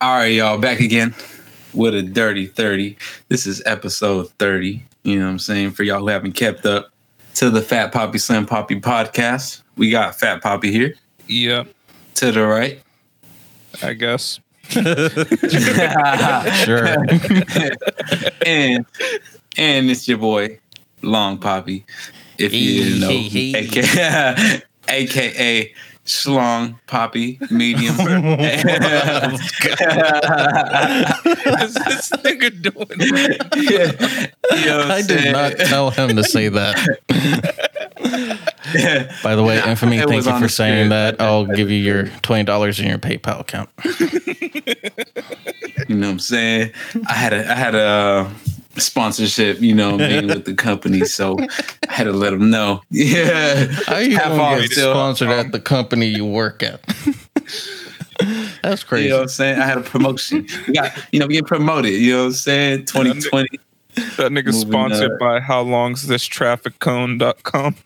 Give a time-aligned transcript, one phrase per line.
[0.00, 1.14] All right, y'all, back again
[1.74, 2.96] with a dirty 30.
[3.28, 4.82] This is episode 30.
[5.02, 5.72] You know what I'm saying?
[5.72, 6.90] For y'all who haven't kept up
[7.34, 10.94] to the Fat Poppy Slim Poppy podcast, we got Fat Poppy here
[11.26, 11.68] Yep,
[12.14, 12.82] to the right.
[13.82, 14.40] I guess.
[16.64, 16.86] Sure.
[18.46, 18.86] and
[19.58, 20.58] and it's your boy,
[21.02, 21.84] Long Poppy.
[22.38, 25.74] If you didn't know, Hey, hey, aka, AKA
[26.10, 27.94] Schlong Poppy Medium.
[28.00, 28.10] What
[31.62, 33.00] is this nigga doing?
[33.00, 35.32] you know I'm did saying?
[35.32, 36.76] not tell him to say that.
[39.22, 41.18] By the way, Infamy, It thank you for saying spirit.
[41.18, 41.20] that.
[41.20, 43.68] I'll give you your twenty dollars in your PayPal account.
[45.88, 46.72] You know what I'm saying?
[47.08, 48.30] I had a I had a
[48.76, 51.36] sponsorship, you know, made with the company, so
[51.88, 52.82] I had to let them know.
[52.90, 54.92] Yeah, How you Half gonna get still.
[54.92, 56.80] sponsored at um, the company you work at?
[58.62, 59.04] That's crazy.
[59.04, 59.58] You know what I'm saying?
[59.60, 60.46] I had a promotion.
[60.66, 61.92] We got, you know, we get promoted.
[61.92, 62.84] You know what I'm saying?
[62.86, 63.48] 2020.
[64.16, 65.18] That nigga sponsored up.
[65.18, 67.74] by how long's this traffic cone.com.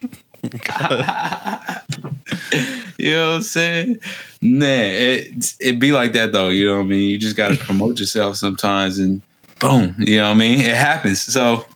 [2.97, 3.99] You know what I'm saying?
[4.41, 6.49] Nah, it it be like that though.
[6.49, 7.11] You know what I mean?
[7.11, 9.21] You just gotta promote yourself sometimes, and
[9.69, 9.95] boom.
[9.99, 10.61] You know what I mean?
[10.61, 11.21] It happens.
[11.23, 11.67] So,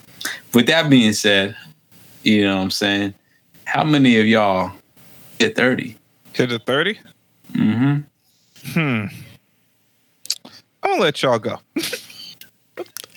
[0.55, 1.57] with that being said,
[2.23, 3.15] you know what I'm saying?
[3.65, 4.73] How many of y'all
[5.39, 5.97] hit 30?
[6.33, 6.99] Hit a 30?
[7.53, 7.99] Mm-hmm.
[8.73, 9.05] Hmm.
[10.83, 11.59] I'll let y'all go.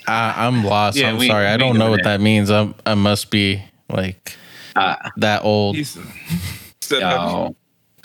[0.07, 0.97] I, I'm lost.
[0.97, 1.47] Yeah, I'm we- sorry.
[1.47, 2.17] I don't know know what that.
[2.17, 2.49] that means.
[2.49, 4.35] I'm, I must be like
[4.75, 5.75] Uh, that old.
[5.75, 5.97] He's
[6.81, 7.55] said yo.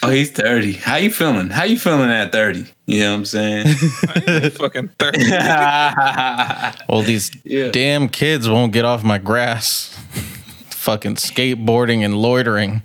[0.03, 0.75] Oh, he's 30.
[0.75, 1.49] How you feeling?
[1.51, 2.67] How you feeling at 30?
[2.87, 3.67] You know what I'm saying?
[4.51, 5.21] fucking 30.
[6.89, 7.71] Well, these Yeah.
[7.71, 9.99] damn kids won't get off my grass.
[10.71, 12.83] Fucking skateboarding and loitering.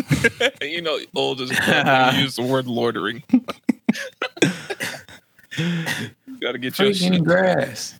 [0.62, 2.14] you know, old as fuck.
[2.14, 3.22] You use the word loitering.
[6.40, 7.24] Gotta get your Freaking shit.
[7.24, 7.94] grass.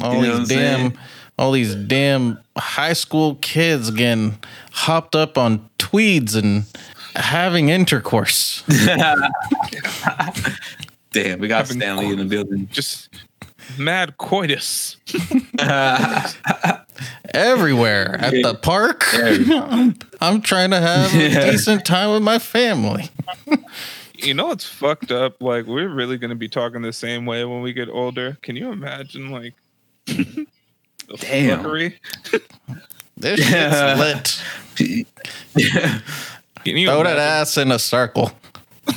[0.00, 0.98] All You know these damn, saying?
[1.40, 4.38] All these damn high school kids getting
[4.72, 6.64] hopped up on tweeds and
[7.16, 8.62] having intercourse.
[11.12, 12.68] Damn, we got Having Stanley in the building.
[12.70, 13.08] Just
[13.78, 14.98] mad coitus.
[17.32, 19.02] everywhere at the park.
[19.14, 23.08] I'm, I'm trying to have a decent time with my family.
[24.14, 25.42] You know what's fucked up?
[25.42, 28.36] Like we're really gonna be talking the same way when we get older.
[28.42, 29.54] Can you imagine like
[30.04, 30.46] the
[31.18, 31.62] Damn.
[31.62, 31.94] fuckery?
[33.16, 34.42] This shit's lit.
[36.64, 38.32] Can you Throw that ass in a circle.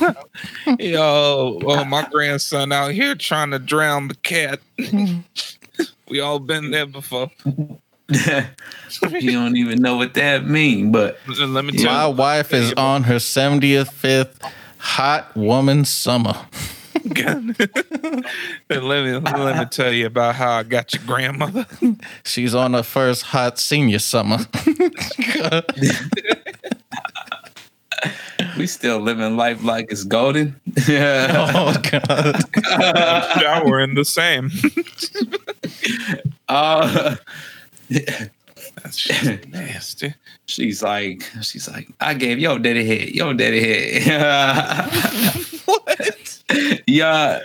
[0.78, 4.60] Yo, oh my grandson out here trying to drown the cat.
[6.08, 7.30] we all been there before.
[8.08, 13.02] you don't even know what that mean, but Let me My you, wife is on
[13.02, 14.40] her 75th
[14.78, 16.34] hot woman summer.
[17.16, 17.58] and
[18.70, 21.66] let me let me tell you about how I got your grandmother.
[22.24, 24.38] She's on her first hot senior summer.
[28.56, 30.58] we still living life like it's golden.
[30.88, 31.52] Yeah.
[31.54, 32.40] oh god.
[33.38, 34.50] Showering the same.
[36.48, 37.16] Uh,
[38.82, 39.08] That's
[39.48, 40.14] nasty.
[40.46, 45.40] she's like, she's like, I gave your daddy head, your daddy head.
[45.64, 46.42] What?
[46.86, 47.40] yeah,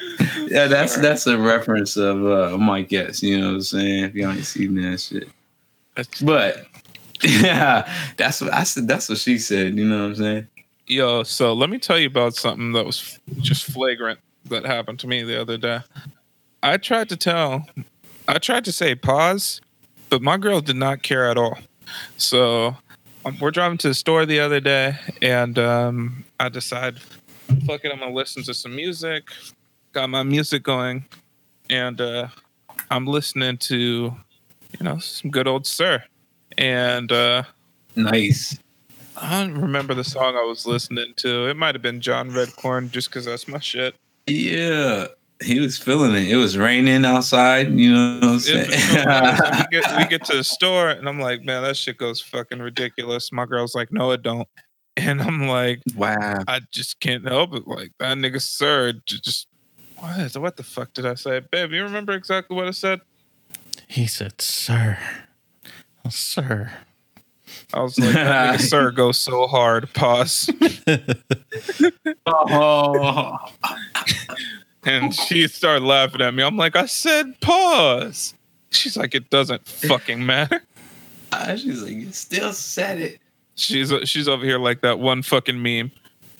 [0.47, 0.67] yeah.
[0.67, 3.23] That's that's a reference of uh, Mike S.
[3.23, 4.03] You know what I'm saying?
[4.03, 5.29] If y'all ain't seen that shit,
[6.21, 6.65] but
[7.23, 8.87] yeah, that's what I said.
[8.87, 9.77] That's what she said.
[9.77, 10.47] You know what I'm saying?
[10.87, 15.07] Yo, so let me tell you about something that was just flagrant that happened to
[15.07, 15.79] me the other day.
[16.63, 17.67] I tried to tell,
[18.27, 19.61] I tried to say pause,
[20.09, 21.57] but my girl did not care at all.
[22.17, 22.75] So
[23.25, 26.99] um, we're driving to the store the other day, and um, I decide,
[27.65, 29.29] fuck it, I'm gonna listen to some music.
[29.93, 31.05] Got my music going,
[31.69, 32.27] and uh,
[32.91, 36.03] I'm listening to, you know, some good old SZA,
[36.57, 37.11] and.
[37.11, 37.43] uh
[37.95, 38.57] Nice.
[39.17, 41.49] I don't remember the song I was listening to.
[41.49, 43.95] It might have been John Redcorn, just because that's my shit.
[44.27, 45.07] Yeah,
[45.41, 46.29] he was feeling it.
[46.29, 47.71] It was raining outside.
[47.71, 48.69] You know what I'm saying?
[48.69, 52.59] we, get, we get to the store, and I'm like, man, that shit goes fucking
[52.59, 53.31] ridiculous.
[53.31, 54.47] My girl's like, no, it don't.
[54.97, 56.43] And I'm like, wow.
[56.45, 57.65] I just can't help it.
[57.65, 59.47] Like that nigga SZA, just
[59.97, 60.35] what?
[60.35, 61.71] What the fuck did I say, babe?
[61.71, 62.99] You remember exactly what I said?
[63.87, 64.97] He said, "SZA,
[66.03, 66.69] Oh, SZA."
[67.73, 69.93] I was like, that nigga SZA goes so hard.
[69.93, 70.49] Pause.
[72.25, 73.37] Oh,
[74.89, 76.43] And she started laughing at me.
[76.43, 78.33] I'm like, I said pause.
[78.71, 80.61] She's like, it doesn't fucking matter.
[81.31, 83.19] Ah, she's like, you still said it.
[83.53, 85.91] She's she's over here like that one fucking meme.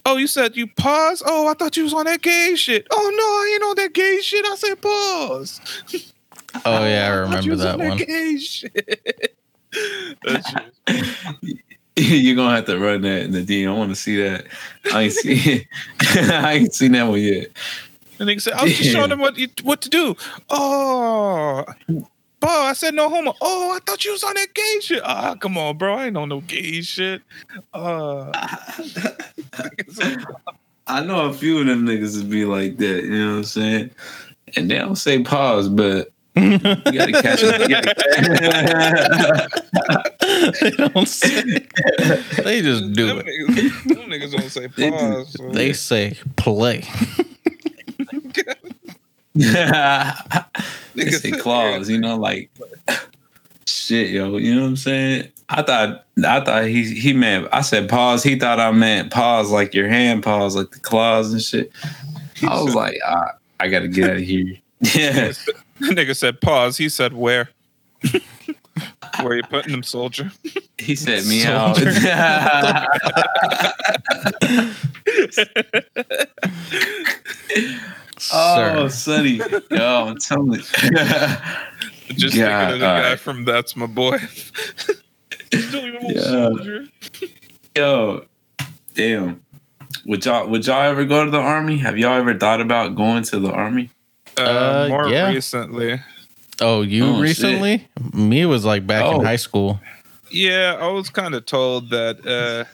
[0.04, 1.22] Oh, you said you pause?
[1.24, 2.88] Oh, I thought you was on that gay shit.
[2.90, 4.44] Oh no, I ain't on that gay shit.
[4.48, 5.62] I said pause.
[6.66, 7.98] Oh yeah, I thought you remember was that on one.
[8.00, 9.38] gay shit.
[10.24, 11.58] That shit-
[11.96, 13.70] You're gonna have to run that in the DM.
[13.70, 14.46] I want to see that.
[14.92, 15.68] I ain't see.
[16.02, 17.50] I ain't seen that one yet.
[18.20, 20.16] And nigga said, I was just showing them what you, what to do.
[20.50, 23.34] Oh, bro, I said no homo.
[23.42, 25.02] Oh, I thought you was on that gay shit.
[25.06, 25.96] Ah, come on, bro.
[25.96, 27.22] I ain't on no gay shit.
[27.74, 28.32] Uh,
[30.88, 33.04] I know a few of them niggas would be like that.
[33.04, 33.92] You know what I'm saying?
[34.56, 37.60] And they don't say pause, but you gotta catch it.
[40.62, 41.42] They don't say.
[42.44, 43.26] They just do them, it.
[43.26, 45.34] niggas, them niggas don't say They pause.
[45.34, 46.84] so- They say play.
[50.96, 52.50] they Niggas say said- claws, you know, like
[53.66, 54.38] shit, yo.
[54.38, 55.30] You know what I'm saying?
[55.48, 58.22] I thought I thought he he meant I said pause.
[58.24, 61.72] He thought I meant pause like your hand pause, like the claws and shit.
[62.44, 64.58] I was like, ah, I gotta get out of here.
[64.82, 65.32] Yeah.
[65.80, 66.78] nigga said pause.
[66.78, 67.50] He said where?
[69.22, 70.32] where you putting them, soldier?
[70.78, 71.78] He said me out.
[78.34, 78.90] Oh, Sir.
[78.90, 79.42] Sonny.
[79.72, 80.60] Yo, I'm telling you.
[82.16, 84.18] Just Yeah, thinking of the guy from That's My Boy.
[85.54, 86.22] Still Yeah.
[86.22, 86.86] soldier.
[87.76, 88.26] Yo,
[88.96, 89.42] damn.
[90.06, 91.78] Would y'all would y'all ever go to the army?
[91.78, 93.90] Have y'all ever thought about going to the army?
[94.38, 95.30] Uh, Uh, more yeah.
[95.32, 96.00] recently.
[96.62, 97.22] Oh, you Oh, shit.
[97.24, 97.88] recently?
[98.14, 99.20] Me was like back Oh.
[99.20, 99.80] in high school.
[100.32, 102.66] Yeah, I was kind of told that uh,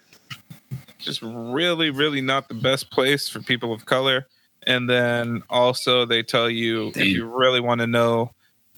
[1.00, 4.28] just really, really not the best place for people of color.
[4.68, 7.04] And then also, they tell you Damn.
[7.04, 8.32] if you really want to know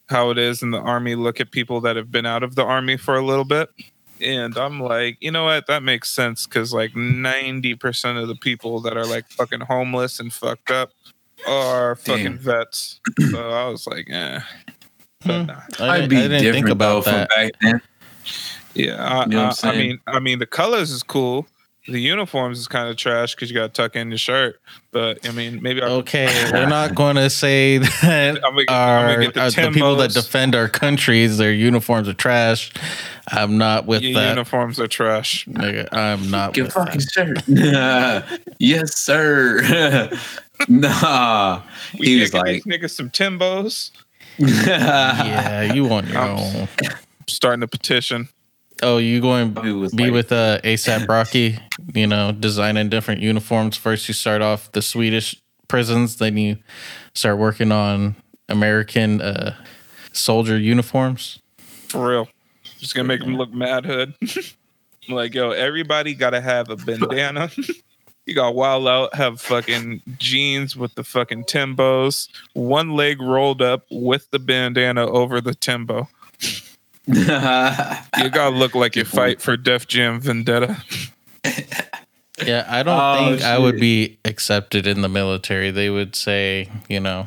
[0.10, 2.64] how it is in the army, look at people that have been out of the
[2.64, 3.70] army for a little bit.
[4.22, 5.68] And I'm like, you know what?
[5.68, 10.34] That makes sense because like 90% of the people that are like fucking homeless and
[10.34, 10.90] fucked up
[11.48, 12.38] are fucking Damn.
[12.40, 13.00] vets.
[13.32, 14.40] So I was like, eh.
[15.26, 15.46] But Hmm.
[15.48, 15.62] nah.
[15.80, 17.32] I, I'd be I didn't different think about though that.
[17.32, 17.82] from back then.
[18.74, 21.48] Yeah, I, You know I'm I, I mean, I mean, the colors is cool.
[21.90, 24.60] The uniforms is kind of trash because you got to tuck in your shirt.
[24.92, 28.72] But I mean, maybe I Okay, we're not going to say that I'm gonna get-
[28.76, 32.74] I'm gonna get the uh, the people that defend our countries, their uniforms are trash.
[33.30, 34.30] I'm not with your that.
[34.30, 35.46] uniforms are trash.
[35.46, 38.26] Nigga, I'm not Your with fucking that.
[38.30, 38.42] shirt.
[38.60, 40.10] yes, sir.
[40.68, 41.62] nah.
[42.00, 43.92] We He was like, these niggas some Timbos.
[44.38, 46.68] Yeah, you on your I'm- own.
[47.30, 48.30] Starting a petition.
[48.84, 51.60] Oh, you going He was be like- with uh, ASAP Rocky?
[51.94, 53.78] You know, designing different uniforms.
[53.78, 55.36] First, you start off the Swedish
[55.68, 56.58] prisons, then you
[57.14, 58.16] start working on
[58.50, 59.56] American uh,
[60.14, 61.40] soldier uniforms.
[61.88, 62.30] For real.
[62.80, 64.14] Just gonna make them look mad hood.
[65.10, 67.50] Like, yo, everybody gotta have a bandana.
[68.26, 73.86] you got wild out, have fucking jeans with the fucking Timbos, one leg rolled up
[73.90, 76.10] with the bandana over the Timbo.
[78.18, 80.78] You gotta look like you fight for Def Jam Vendetta.
[82.46, 85.72] Yeah, I don't Oh, think I would be accepted in the military.
[85.72, 87.26] They would say, you know,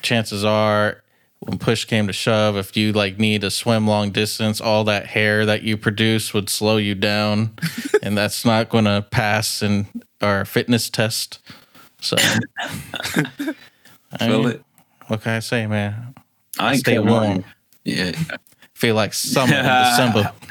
[0.00, 1.02] chances are
[1.40, 5.08] when push came to shove, if you like need to swim long distance, all that
[5.08, 7.54] hair that you produce would slow you down,
[8.02, 9.88] and that's not going to pass in
[10.22, 11.38] our fitness test.
[12.00, 13.52] So, I
[14.20, 14.64] Feel mean, it.
[15.08, 16.14] what can I say, man?
[16.58, 17.44] I ain't Stay cut warm.
[17.84, 18.12] Yeah.
[18.76, 20.32] Feel like summer in December.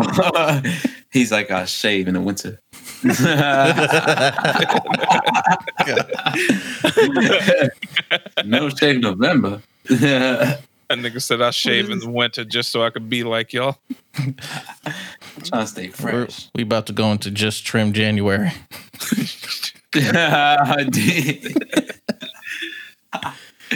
[0.00, 0.62] Uh,
[1.10, 2.60] he's like, I shave in the winter.
[8.44, 9.60] no shave November.
[9.88, 13.78] That nigga said I shave in the winter just so I could be like y'all.
[14.14, 14.36] trying
[15.50, 16.48] to stay We're, fresh.
[16.54, 18.52] we about to go into just trim January.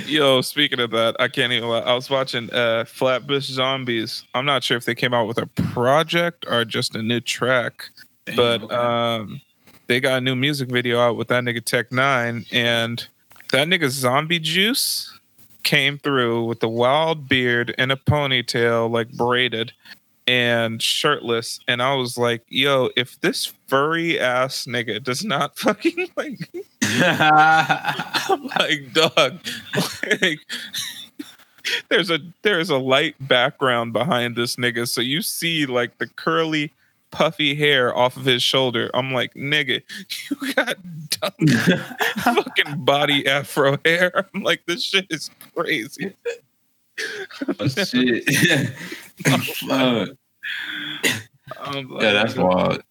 [0.06, 1.80] Yo, speaking of that, I can't even lie.
[1.80, 4.24] I was watching uh Flatbush Zombies.
[4.34, 7.90] I'm not sure if they came out with a project or just a new track,
[8.36, 9.40] but um
[9.86, 13.06] they got a new music video out with that nigga Tech Nine and
[13.50, 15.18] that nigga Zombie Juice
[15.62, 19.72] came through with the wild beard and a ponytail like braided
[20.26, 26.08] and shirtless and I was like, yo, if this furry ass nigga does not fucking
[26.16, 26.48] like
[26.82, 29.38] I'm like, dog,
[30.20, 30.40] like,
[31.88, 36.72] there's a there's a light background behind this nigga, so you see like the curly,
[37.12, 38.90] puffy hair off of his shoulder.
[38.92, 39.82] I'm like, nigga,
[40.30, 40.76] you got
[42.16, 44.26] fucking body afro hair.
[44.34, 46.14] I'm like, this shit is crazy.
[47.58, 48.28] oh, shit.
[49.24, 50.08] Fuck.
[51.60, 52.82] I'm Yeah, that's wild.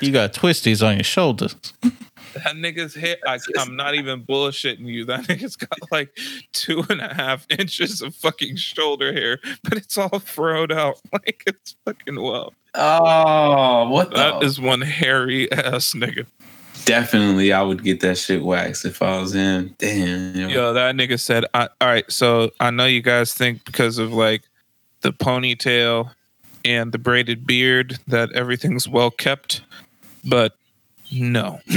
[0.00, 1.54] You got twisties on your shoulders.
[1.82, 5.04] That nigga's hair, I, I'm not even bullshitting you.
[5.04, 6.16] That nigga's got like
[6.52, 11.00] two and a half inches of fucking shoulder hair, but it's all furrowed out.
[11.12, 12.54] Like it's fucking wild.
[12.74, 14.16] Oh, what the?
[14.16, 16.26] That is one hairy ass nigga.
[16.84, 19.74] Definitely, I would get that shit waxed if I was him.
[19.78, 20.36] Damn.
[20.36, 20.48] yo.
[20.48, 24.12] Yo, that nigga said, I, all right, so I know you guys think because of
[24.12, 24.42] like
[25.00, 26.10] the ponytail
[26.64, 29.62] and the braided beard that everything's well kept,
[30.24, 30.56] but
[31.12, 31.60] no.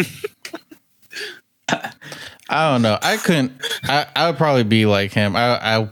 [2.49, 2.97] I don't know.
[3.01, 3.51] I couldn't.
[3.83, 5.35] I, I would probably be like him.
[5.35, 5.89] I, I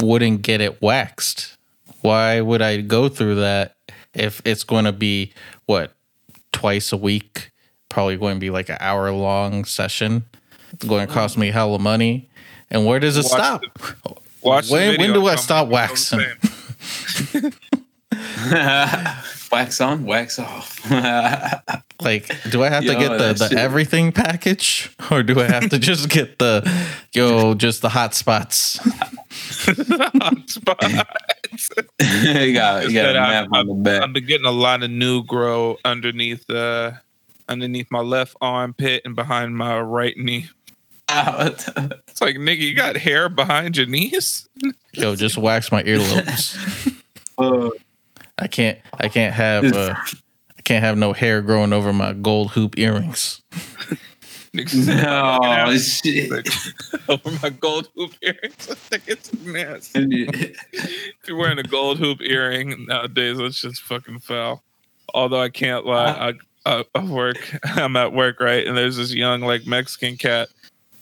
[0.00, 1.56] wouldn't get it waxed.
[2.00, 3.76] Why would I go through that
[4.14, 5.32] if it's going to be
[5.66, 5.92] what
[6.52, 7.51] twice a week?
[7.92, 10.24] Probably going to be like an hour long session.
[10.72, 12.30] It's going to cost me hella money.
[12.70, 13.60] And where does it Watch stop?
[14.42, 17.52] Watch the when when do I stop me what I'm waxing?
[19.52, 20.80] wax on, wax off.
[22.02, 25.70] Like, do I have to get the, the shit- everything package, or do I have
[25.70, 26.68] to just get the
[27.12, 28.78] yo just the hot spots?
[28.82, 30.82] Hot spot.
[30.82, 34.02] you got you got a Instead, I- map on the back.
[34.02, 36.90] I've been getting a lot of new grow underneath uh
[37.52, 40.48] underneath my left armpit and behind my right knee.
[41.08, 44.48] It's like nigga, you got hair behind your knees?
[44.92, 46.96] Yo, just wax my earlobes.
[47.38, 47.70] Uh,
[48.38, 48.78] I can't.
[48.98, 49.64] I can't have.
[49.64, 49.94] Uh,
[50.58, 53.42] I can't have no hair growing over my gold hoop earrings.
[54.54, 57.08] Niggas no shit.
[57.08, 58.68] over my gold hoop earrings.
[58.70, 60.28] I think it's nasty.
[60.28, 64.62] If you're wearing a gold hoop earring nowadays, that's just fucking foul.
[65.14, 67.56] Although I can't lie, I, I, I work.
[67.64, 68.66] I'm at work, right?
[68.66, 70.48] And there's this young like Mexican cat.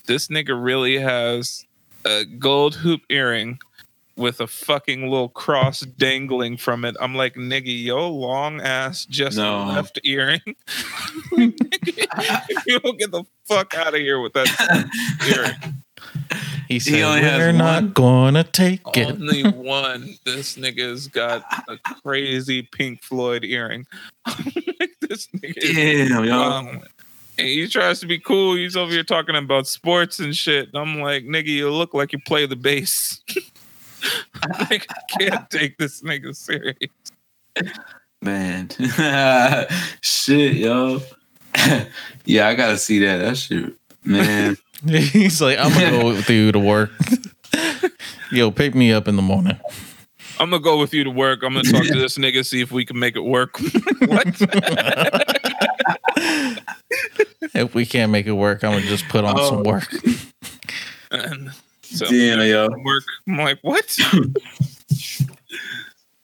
[0.06, 1.64] This nigga really has
[2.04, 3.58] a gold hoop earring
[4.16, 6.94] with a fucking little cross dangling from it.
[7.00, 9.66] I'm like, nigga, yo, long ass just No.
[9.66, 10.40] left earring.
[12.66, 14.90] You don't get the fuck out of here with that
[15.34, 15.74] earring.
[16.68, 20.16] He said, only has "We're one?" not gonna take it." Only one.
[20.24, 23.86] This nigga's got a crazy Pink Floyd earring.
[25.10, 26.38] Like, this nigga Damn, yo.
[26.38, 26.82] wrong.
[27.38, 28.56] And he tries to be cool.
[28.56, 30.68] He's over here talking about sports and shit.
[30.68, 33.20] And I'm like, nigga, you look like you play the bass.
[34.70, 36.76] like, I can't take this nigga serious.
[38.22, 38.68] Man.
[40.02, 41.00] shit, yo.
[42.24, 43.18] yeah, I gotta see that.
[43.18, 43.74] That shit.
[44.04, 44.56] Man.
[44.86, 46.90] He's like, "I'm gonna go with you to work."
[48.30, 49.58] Yo, pick me up in the morning.
[50.40, 51.42] I'm gonna go with you to work.
[51.42, 53.58] I'm gonna talk to this nigga, see if we can make it work.
[54.06, 54.26] what?
[57.54, 59.62] If we can't make it work, I'm gonna just put on some Oh.
[59.62, 59.88] work.
[61.12, 61.50] And
[61.82, 62.68] so Damn, yo.
[62.84, 63.02] work.
[63.28, 63.98] I'm like, what?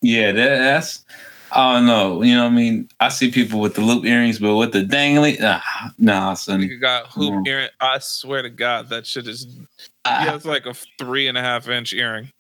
[0.03, 1.05] Yeah, that, that's
[1.51, 2.23] I don't know.
[2.23, 2.89] You know what I mean?
[3.01, 6.69] I see people with the loop earrings, but with the dangling, ah, nah, sonny.
[6.69, 7.47] Nigga got hoop Mm.
[7.49, 7.69] earring.
[7.81, 9.47] I swear to God, that shit is.
[9.47, 9.67] He
[10.05, 12.31] Ah, has like a three and a half inch earring.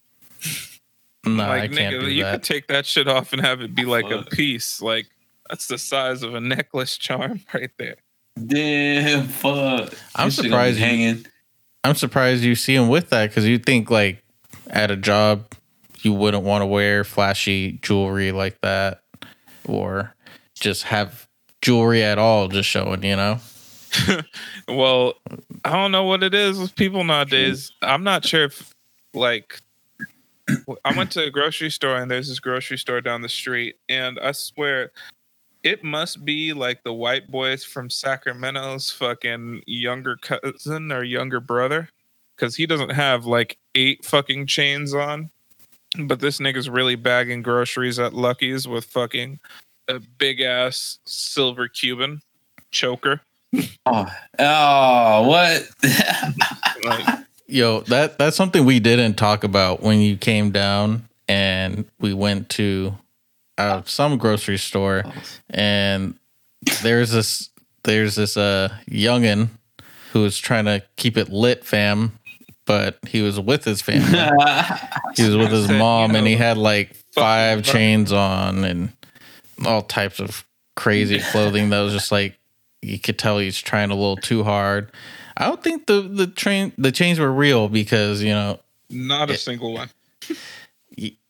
[1.27, 3.75] No, I like can't nigga, do you could take that shit off and have it
[3.75, 4.81] be like a piece.
[4.81, 5.07] Like
[5.49, 7.97] that's the size of a necklace charm right there.
[8.47, 9.93] damn, fuck.
[10.15, 11.27] I'm This shit gonna surprised you- hanging.
[11.85, 14.23] I'm surprised you see him with that because you think like
[14.69, 15.47] at a job
[16.03, 19.03] you wouldn't want to wear flashy jewelry like that
[19.65, 20.15] or
[20.55, 21.29] just have
[21.63, 23.39] jewelry at all just showing, you know?
[24.69, 25.15] Well,
[25.65, 27.71] I don't know what it is with people nowadays.
[27.83, 28.75] I'm not sure if
[29.15, 29.61] like
[30.85, 34.19] I went to a grocery store and there's this grocery store down the street and
[34.21, 34.93] I swear
[35.63, 41.89] it must be like the white boys from Sacramento's fucking younger cousin or younger brother
[42.37, 45.31] cuz he doesn't have like eight fucking chains on.
[45.99, 49.41] But this nigga's really bagging groceries at Lucky's with fucking
[49.89, 52.23] a big ass silver Cuban
[52.71, 53.21] choker.
[53.87, 54.07] Oh,
[54.39, 55.71] oh what?
[56.85, 62.13] Like Yo, that that's something we didn't talk about when you came down and we
[62.13, 62.95] went to
[63.59, 65.05] uh, some grocery store.
[65.51, 66.15] And
[66.83, 67.51] there's this
[67.85, 69.49] there's this uh youngin
[70.13, 72.19] who was trying to keep it lit fam
[72.67, 74.19] but he was with his family.
[75.17, 78.93] He was with his mom and he had like five chains on and
[79.65, 82.39] all types of crazy clothing that was just like
[82.83, 84.91] you could tell he's trying a little too hard
[85.37, 88.59] i don't think the the train the chains were real because you know
[88.91, 89.89] not a single one.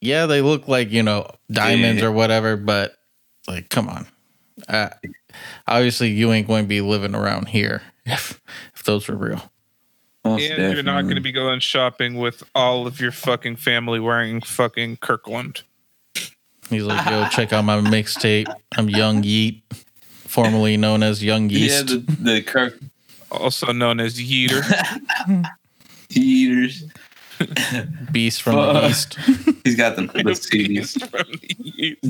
[0.01, 2.09] yeah they look like you know diamonds Yeah.
[2.09, 2.97] or whatever but
[3.49, 4.07] like come on
[4.69, 4.89] uh,
[5.67, 8.41] obviously you ain't going to be living around here if
[8.75, 9.51] if those were real
[10.25, 14.01] Most And you're not going to be going shopping with all of your fucking family
[14.01, 15.63] wearing fucking Kirkland.
[16.71, 19.63] he's like yo check out my mixtape i'm young yeet
[20.27, 21.87] formerly known as Young Yeah, Yeast.
[21.87, 22.79] the, the Kirk
[23.31, 24.63] also known as Yeeter.
[26.11, 26.85] eaters.
[28.13, 28.91] Beast from the Fuck.
[28.91, 29.15] East.
[29.65, 30.99] He's got the, the CDs.
[31.11, 32.07] From the Yeast.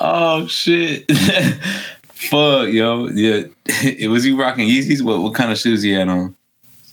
[0.00, 1.10] Oh shit!
[2.08, 3.42] Fuck, yo, yeah.
[3.66, 5.02] It was you rocking Yeezys?
[5.02, 6.36] What what kind of shoes you had on?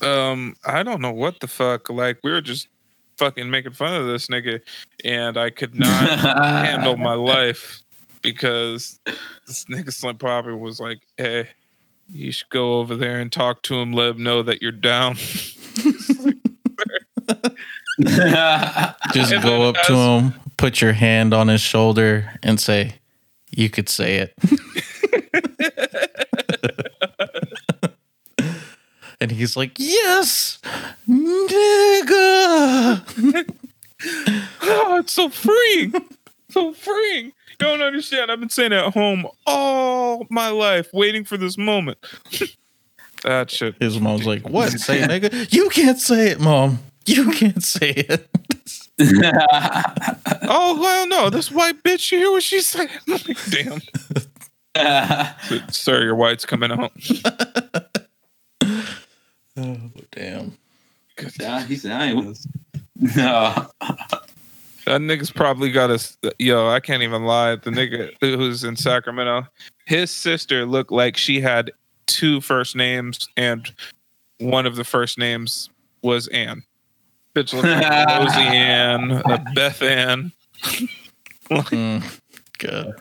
[0.02, 1.88] Um, I don't know what the fuck.
[1.88, 2.68] Like we were just
[3.16, 4.60] fucking making fun of this nigga,
[5.04, 7.82] and I could not handle my life
[8.26, 8.98] because
[9.46, 11.48] this nigga Slim Poppy was like, "Hey,
[12.10, 13.92] you should go over there and talk to him.
[13.92, 15.14] Let him know that you're down."
[19.12, 22.96] Just go up to him, put your hand on his shoulder, and say,
[23.50, 24.34] "You could say it."
[29.20, 30.58] and he's like, "Yes,
[31.08, 33.04] nigga."
[34.62, 35.94] oh, it's so freeing,
[36.50, 37.32] so freeing.
[37.60, 38.30] You don't understand.
[38.30, 41.98] I've been saying it at home all my life, waiting for this moment.
[43.22, 43.76] that shit.
[43.80, 44.70] His mom's like, "What?
[44.80, 45.52] Say it, nigga?
[45.52, 46.78] You can't say it, mom.
[47.06, 48.28] You can't say it."
[50.48, 51.28] Oh hell no!
[51.28, 52.10] This white bitch.
[52.12, 52.88] You hear what she's saying?
[53.08, 53.82] I'm like, damn.
[55.70, 56.92] Sir, your white's coming out.
[59.58, 59.76] Oh
[60.12, 60.56] damn!
[61.40, 62.38] Nah, he said, I ain't.
[63.16, 63.66] No.
[64.86, 66.68] That nigga's probably got a yo.
[66.68, 67.56] I can't even lie.
[67.56, 69.46] The nigga who's in Sacramento,
[69.84, 71.72] his sister looked like she had
[72.06, 73.70] two first names, and
[74.38, 75.68] one of the first names
[76.02, 76.62] was Ann.
[77.34, 80.32] Bitch looked like Rosie Ann, a Beth Ann.
[81.50, 82.20] Mm,
[82.58, 82.94] good.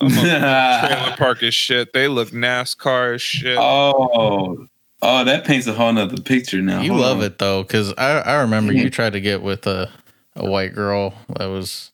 [0.00, 1.92] I'm a trailer park as shit.
[1.92, 3.58] They look NASCAR as shit.
[3.58, 4.66] oh,
[5.02, 6.80] oh, that paints a whole nother picture now.
[6.80, 7.24] You Hold love on.
[7.24, 9.90] it though, because I I remember you tried to get with a
[10.36, 11.92] a white girl that was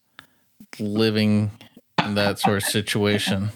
[0.78, 1.50] living
[2.04, 3.50] in that sort of situation.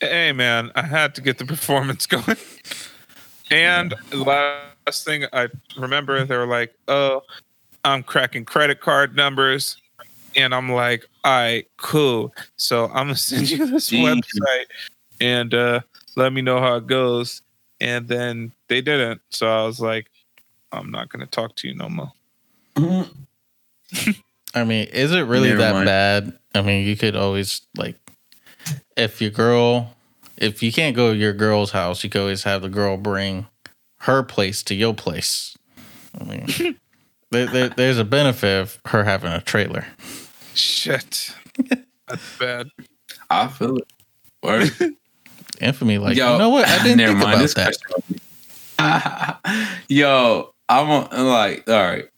[0.00, 2.36] hey man, I had to get the performance going.
[3.50, 7.22] And last thing I remember, they were like, "Oh,
[7.84, 9.76] I'm cracking credit card numbers,"
[10.34, 12.34] and I'm like, "All right, cool.
[12.56, 14.66] So I'm gonna send you this website
[15.20, 15.80] and uh,
[16.16, 17.42] let me know how it goes."
[17.80, 20.10] And then they didn't, so I was like,
[20.72, 22.12] "I'm not gonna talk to you no more."
[24.54, 25.86] I mean, is it really Never that mind.
[25.86, 26.38] bad?
[26.54, 27.96] I mean, you could always like,
[28.96, 29.94] if your girl,
[30.36, 33.46] if you can't go to your girl's house, you could always have the girl bring
[34.00, 35.56] her place to your place.
[36.18, 36.46] I mean,
[37.30, 39.86] there, there, there's a benefit of her having a trailer.
[40.54, 41.34] Shit,
[42.08, 42.70] that's bad.
[43.28, 43.92] I feel it.
[44.42, 44.70] Word.
[45.60, 46.66] Infamy, like Yo, you know what?
[46.68, 47.34] I didn't never think mind.
[47.34, 47.76] about This that.
[47.86, 48.20] question-
[49.88, 50.88] Yo, I'm
[51.26, 52.08] like, all right.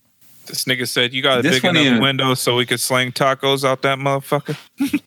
[0.48, 3.12] This nigga said you got a This big enough is- window so we could sling
[3.12, 4.56] tacos out that motherfucker.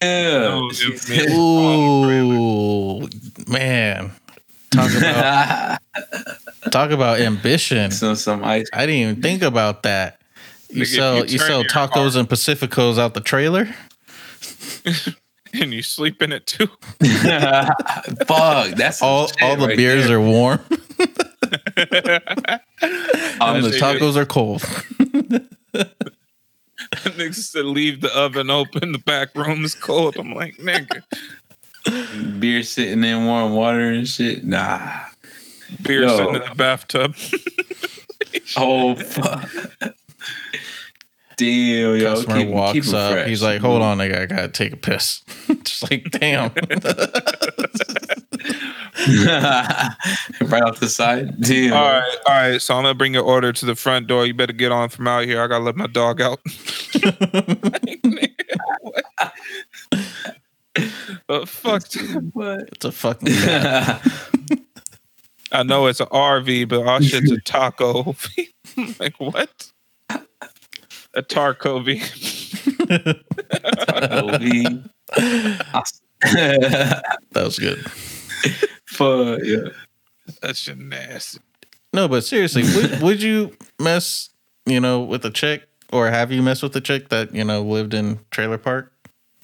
[0.00, 0.50] Yeah.
[0.52, 3.08] Oh, She dude, said- Ooh,
[3.48, 4.12] man,
[4.70, 5.78] talk about
[6.70, 7.90] talk about ambition.
[7.90, 8.68] some some ice.
[8.72, 10.20] I didn't even think about that.
[10.70, 13.68] You Nigga, sell you you, sell your tacos and Pacificos out the trailer.
[15.52, 16.68] and you sleep in it too.
[18.26, 20.18] Fuck, that's All all the right beers there.
[20.18, 20.60] are warm.
[21.76, 21.86] I'm
[23.56, 24.62] and the tacos are cold.
[26.94, 30.16] Niggas said leave the oven open, the back room is cold.
[30.16, 31.02] I'm like, nigga,
[32.40, 34.44] beer sitting in warm water and shit.
[34.44, 35.00] Nah.
[35.82, 36.16] beer Yo.
[36.16, 37.14] sitting in the bathtub.
[38.56, 39.48] Oh fuck.
[41.36, 42.14] Damn, yo.
[42.14, 43.12] Customer keep- walks keep up.
[43.12, 43.28] fresh.
[43.28, 45.22] He's like, "Hold on, nigga, I gotta take a piss."
[45.64, 46.52] Just like, damn.
[50.48, 51.40] right off the side.
[51.40, 51.72] Damn.
[51.72, 52.62] all right, all right.
[52.62, 54.26] So I'm gonna bring your order to the front door.
[54.26, 55.42] You better get on from out here.
[55.42, 56.40] I gotta let my dog out.
[61.26, 61.82] but fuck,
[62.32, 62.68] What?
[62.72, 63.28] it's a fucking.
[65.52, 68.14] I know it's an RV, but our shit's a taco.
[68.98, 69.70] Like what?
[71.16, 72.02] A Tarco V.
[76.24, 77.78] That was good.
[78.86, 79.68] Fuck yeah.
[80.40, 81.40] That shit nasty.
[81.92, 84.30] No, but seriously, would, would you mess,
[84.66, 87.62] you know, with a chick, or have you messed with a chick that you know
[87.62, 88.92] lived in trailer park?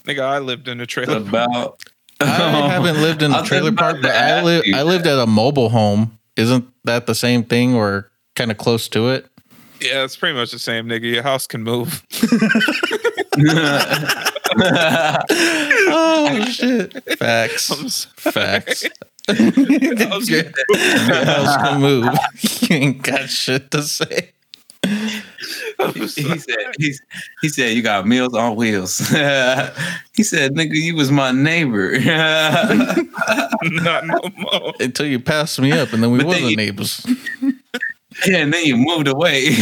[0.05, 1.19] Nigga, I lived in a trailer.
[1.19, 1.81] About.
[2.21, 4.67] I haven't lived in a trailer park, but I ask lived.
[4.67, 6.19] you I lived at a mobile home.
[6.37, 9.27] Isn't that the same thing, or kind of close to it?
[9.81, 11.11] Yeah, it's pretty much the same, nigga.
[11.13, 12.03] Your house can move.
[15.93, 16.93] Oh shit!
[17.19, 17.71] Facts.
[17.71, 18.85] I'm s- Facts.
[19.29, 22.07] House Your can house can move.
[22.63, 24.33] You ain't got shit to say.
[25.95, 27.01] he said he's,
[27.43, 28.99] he said you got meals on wheels.
[28.99, 34.73] he said, "Nigga, you was my neighbor." Not no more.
[34.81, 37.07] Until you passed me up, and then we But then wasn't you- neighbors.
[38.27, 39.49] Yeah, and then you moved away.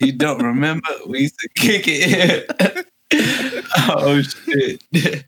[0.00, 0.88] You don't remember?
[1.06, 2.86] We used to kick it.
[3.88, 5.24] oh shit.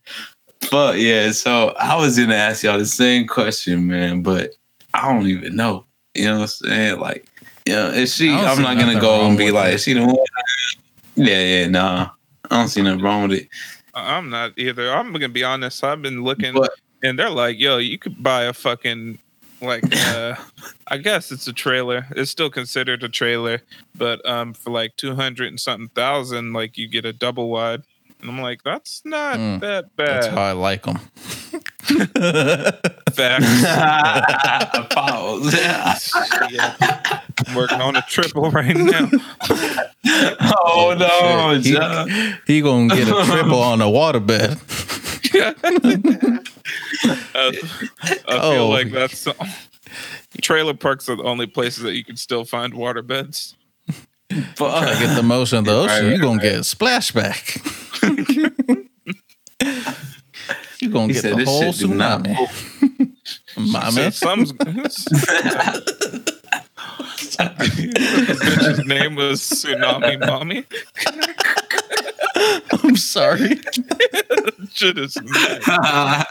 [0.70, 4.50] But yeah, so I was gonna ask y'all the same question, man, but
[4.94, 5.84] I don't even know.
[6.14, 6.98] You know what I'm saying?
[6.98, 7.28] Like,
[7.66, 9.74] you know, is she I don't I'm not gonna go and be like, it.
[9.74, 10.16] is she the one?
[11.14, 12.10] Yeah, yeah, nah.
[12.50, 13.48] I don't see nothing wrong with it.
[13.94, 14.92] I'm not either.
[14.92, 15.84] I'm gonna be honest.
[15.84, 19.18] I've been looking, But and they're like, "Yo, you could buy a fucking
[19.60, 20.34] like, uh,
[20.88, 22.06] I guess it's a trailer.
[22.10, 23.62] It's still considered a trailer,
[23.94, 27.82] but um, for like two hundred and something thousand, like you get a double wide."
[28.20, 30.40] And I'm like, "That's not Mm, that bad." That's how.
[30.42, 30.96] I like them.
[33.12, 33.62] Facts.
[34.94, 35.54] pause.
[36.50, 37.20] Yeah.
[37.46, 39.08] I'm working on a triple right now.
[40.66, 41.74] oh no, Shit.
[41.74, 42.08] John.
[42.46, 44.58] He, he gonna get a triple on a waterbed.
[45.42, 45.54] I,
[47.34, 47.62] I feel
[48.28, 48.68] Oh.
[48.68, 49.26] like that's
[50.42, 53.54] trailer parks are the only places that you can still find water beds.
[54.56, 56.10] Try to get the most in the Right, ocean.
[56.10, 56.42] you're gonna right.
[56.42, 57.62] get a splashback.
[60.80, 62.38] you're gonna He get said the whole shit do not tsunami.
[62.38, 62.52] move.
[63.58, 64.10] Mommy.
[64.10, 64.36] So
[67.46, 70.64] bitch's name was Tsunami Mommy.
[72.82, 73.48] I'm sorry.
[74.72, 76.26] Shit is mad.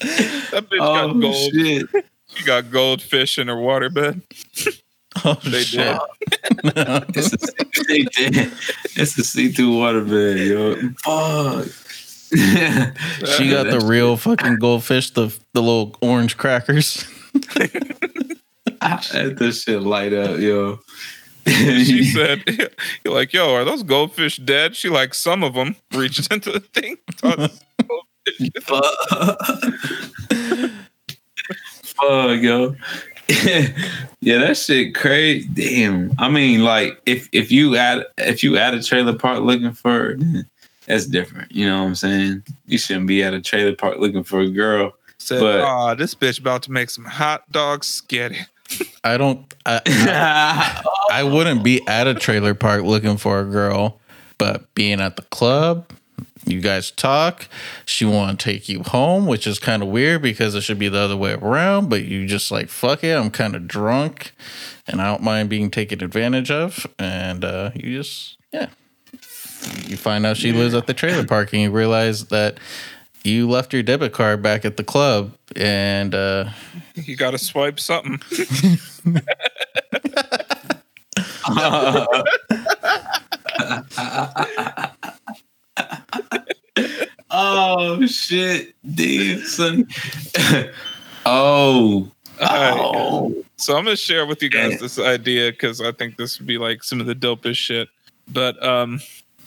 [0.00, 1.34] That bitch oh got gold.
[1.52, 1.86] shit.
[2.34, 4.22] She got goldfish in her waterbed.
[5.24, 5.98] Oh They shit.
[6.64, 8.52] It's a, they did.
[8.96, 10.76] it's a see-through waterbed, yo.
[11.04, 11.68] Fuck.
[13.36, 17.04] She got the real fucking goldfish, the the little orange crackers.
[18.80, 20.80] I had this shit light up, yo.
[21.84, 22.42] She said,
[23.04, 26.60] "You're like, yo, are those goldfish dead?" She like, some of them reached into the
[26.60, 26.96] thing.
[27.16, 27.50] Fuck.
[31.82, 32.76] Fuck, yo.
[34.20, 35.48] yeah, that shit crazy.
[35.52, 36.12] Damn.
[36.18, 40.16] I mean, like, if if you add if you at a trailer park looking for
[40.86, 41.52] that's different.
[41.52, 42.42] You know what I'm saying?
[42.66, 44.92] You shouldn't be at a trailer park looking for a girl.
[45.18, 48.38] Said, But- "Ah, this bitch about to make some hot dog spaghetti."
[49.04, 49.52] I don't.
[49.66, 54.00] I, I, I wouldn't be at a trailer park looking for a girl,
[54.38, 55.90] but being at the club,
[56.44, 57.48] you guys talk.
[57.84, 60.88] She want to take you home, which is kind of weird because it should be
[60.88, 61.88] the other way around.
[61.88, 63.16] But you just like fuck it.
[63.16, 64.32] I'm kind of drunk,
[64.86, 66.86] and I don't mind being taken advantage of.
[66.98, 68.68] And uh, you just yeah,
[69.86, 72.58] you find out she lives at the trailer park, and you realize that
[73.24, 76.50] you left your debit card back at the club, and uh,
[76.94, 78.20] You got to swipe something.
[87.30, 89.86] oh shit, dude, son.
[91.26, 92.80] oh, Alright.
[92.80, 93.44] oh.
[93.56, 96.58] So I'm gonna share with you guys this idea because I think this would be
[96.58, 97.88] like some of the dopest shit.
[98.26, 99.00] But um,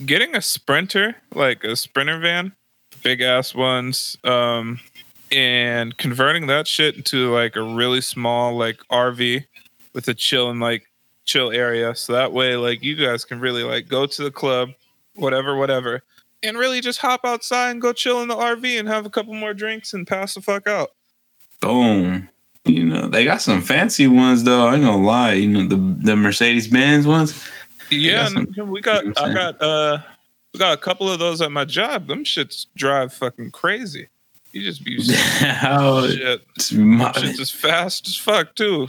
[0.06, 2.54] getting a sprinter, like a sprinter van,
[3.06, 4.80] big ass ones, um,
[5.32, 9.46] and converting that shit into like a really small like RV
[9.94, 10.88] with a chill and like
[11.24, 11.94] chill area.
[11.96, 14.70] So that way, like you guys can really like go to the club,
[15.14, 16.02] whatever, whatever,
[16.42, 19.36] and really just hop outside and go chill in the RV and have a couple
[19.36, 20.90] more drinks and pass the fuck out.
[21.62, 22.28] Boom.
[22.66, 24.66] You know, they got some fancy ones though.
[24.66, 25.34] I ain't gonna lie.
[25.34, 27.40] You know, the the Mercedes Benz ones.
[27.92, 30.00] Yeah, got and we got I got uh
[30.56, 32.08] we got a couple of those at my job.
[32.08, 34.08] Them shits drive fucking crazy.
[34.54, 36.42] You just be How oh, shit.
[36.56, 38.88] it's my- Shit's just fast as fuck too.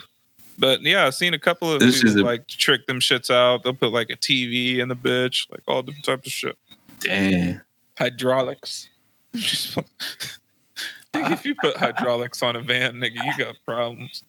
[0.61, 3.65] But yeah, I've seen a couple of This people a- like trick them shits out.
[3.65, 6.57] They'll put like a TV in the bitch, like all different types of shit.
[7.01, 7.63] damn.
[7.99, 8.89] Hydraulics.
[9.35, 14.23] Think if you put hydraulics on a van, nigga, you got problems.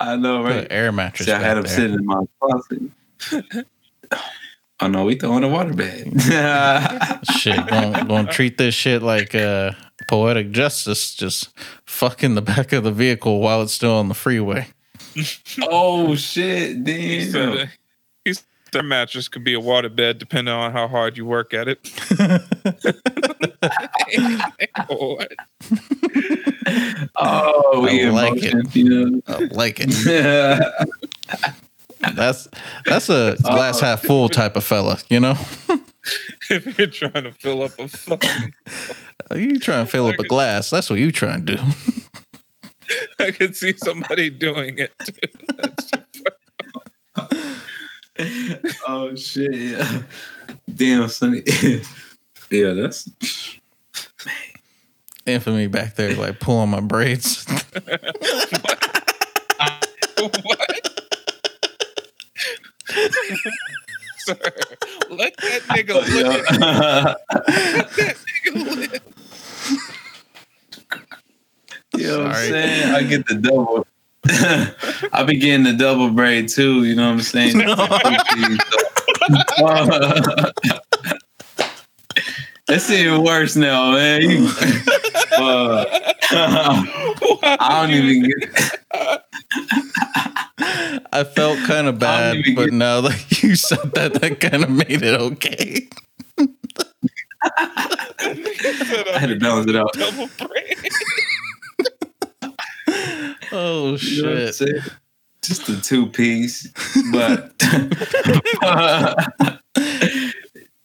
[0.00, 0.56] I know, put right?
[0.64, 1.74] an air mattress See, I had back them there.
[1.76, 3.66] sitting in my closet.
[4.80, 6.20] oh no, we throwing a water bed.
[7.38, 9.72] shit, gonna, gonna treat this shit like uh,
[10.08, 11.14] poetic justice.
[11.14, 11.50] Just
[11.86, 14.68] fucking the back of the vehicle while it's still on the freeway.
[15.62, 17.30] oh shit, He damn.
[17.32, 17.66] said, uh,
[18.24, 21.54] he said their mattress could be a water bed depending on how hard you work
[21.54, 21.78] at it.
[27.18, 28.54] Oh, we I in like it.
[28.54, 31.46] motion, you I like it.
[32.02, 32.12] Know?
[32.14, 32.48] That's
[32.84, 35.36] that's a glass half full type of fella, you know.
[36.50, 38.54] if you're trying to fill up a fucking
[39.34, 40.70] You trying to fill up a glass?
[40.70, 41.62] That's what you trying to do.
[43.18, 44.92] I could see somebody doing it.
[45.04, 45.14] Too.
[48.86, 49.52] Oh shit!
[49.52, 50.02] Yeah.
[50.72, 51.42] Damn, Sonny.
[52.50, 53.08] yeah, that's
[54.24, 54.34] man.
[55.26, 57.44] Infamy back there, like pulling my braids.
[64.18, 64.34] Sir,
[65.10, 66.24] let that nigga live.
[66.24, 66.46] Let
[67.96, 69.00] that nigga live.
[71.96, 72.94] You know what I'm saying?
[72.94, 73.86] I get the double.
[75.12, 76.84] I be getting the double braid too.
[76.84, 77.58] You know what I'm saying?
[82.68, 84.22] It's even worse now, man.
[84.22, 84.48] You,
[85.38, 85.84] uh,
[86.32, 88.50] I don't even get.
[91.12, 94.64] I felt kind of bad, even but get- now that you said that, that kind
[94.64, 95.88] of made it okay.
[97.42, 99.92] I had to balance it out.
[99.92, 100.76] Double braid.
[103.52, 104.80] Oh You know shit!
[105.42, 106.66] Just a two piece,
[107.12, 107.52] but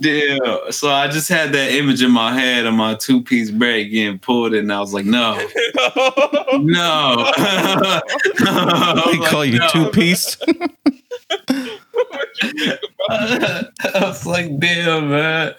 [0.01, 0.71] yeah.
[0.71, 4.19] So I just had that image in my head of my two piece braid getting
[4.19, 5.33] pulled, and I was like, no,
[6.53, 7.31] no.
[9.05, 10.37] They call you two piece.
[13.09, 13.69] I
[14.01, 15.53] was like, damn, man.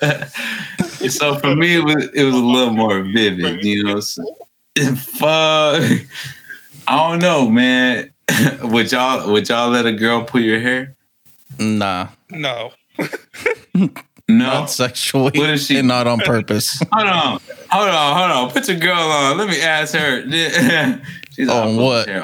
[1.09, 4.01] so for me, it was it was a little more vivid, you know.
[4.01, 4.25] So,
[4.97, 5.83] fuck,
[6.87, 8.11] I don't know, man.
[8.63, 10.97] would y'all would y'all let a girl pull your hair?
[11.59, 12.73] Nah, no.
[14.29, 14.47] No.
[14.47, 16.79] not sexually, What is she- and not on purpose.
[16.93, 18.51] Hold on, hold on, hold on.
[18.53, 19.37] Put your girl on.
[19.39, 20.23] Let me ask her.
[21.35, 22.07] She's On "I'll what?
[22.07, 22.23] pull your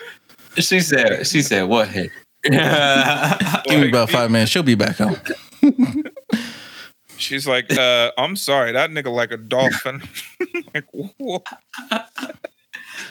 [0.62, 1.28] she said.
[1.28, 2.08] She said, "What hair?"
[2.44, 4.52] Give me about five minutes.
[4.52, 5.18] She'll be back home.
[7.18, 10.02] She's like, uh, I'm sorry, that nigga like a dolphin.
[10.74, 11.44] like, whoa.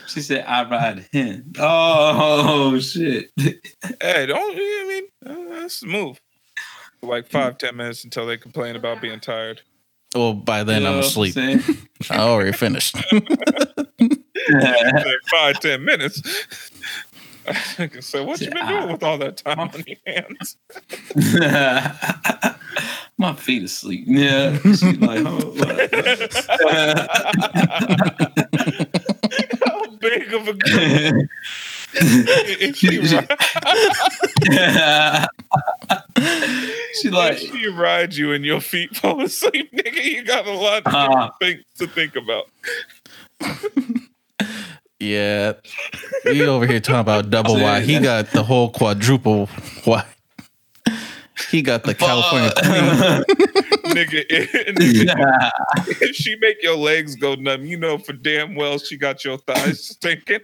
[0.07, 3.31] She said, "I ride him." Oh shit!
[3.39, 6.21] hey, don't I mean uh, that's the move.
[7.01, 9.63] For like five, ten minutes until they complain about being tired.
[10.15, 11.35] Well, by then You know I'm what asleep.
[11.35, 11.61] saying?
[12.11, 12.97] I already finished.
[14.47, 16.21] Like five, ten minutes.
[17.49, 20.57] I can what you been doing with all that time on your hands?
[23.19, 24.05] My feet asleep.
[24.07, 24.59] Yeah.
[24.61, 26.45] She's like, oh, what?
[28.55, 29.04] How
[30.09, 31.23] big of a girl
[32.61, 32.99] is she?
[32.99, 33.07] ri-
[37.01, 40.53] she like, if she rides you and your feet fall asleep, nigga, you got a
[40.53, 41.31] lot of Uh.
[41.41, 42.45] things to think about.
[44.99, 45.53] yeah,
[46.25, 47.81] he over here talking about double Y.
[47.83, 49.49] He got the whole quadruple
[49.87, 50.05] Y.
[51.51, 53.95] He got the California queen.
[53.95, 54.25] nigga,
[54.77, 55.51] nigga,
[56.01, 59.39] if she make your legs go numb, you know for damn well she got your
[59.39, 60.41] thighs stinking.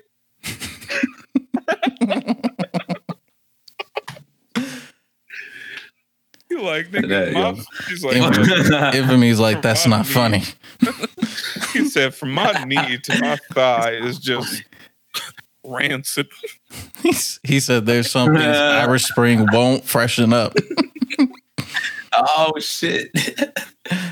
[6.50, 7.56] you like nigga, That, my, yo.
[7.86, 8.16] she's like,
[8.94, 10.42] Infamy's like, that's not funny.
[11.72, 14.62] he said, from my knee to my thigh is just
[15.64, 16.28] rancid.
[17.42, 20.54] He said there's some things Irish Spring won't freshen up.
[22.14, 23.10] oh shit.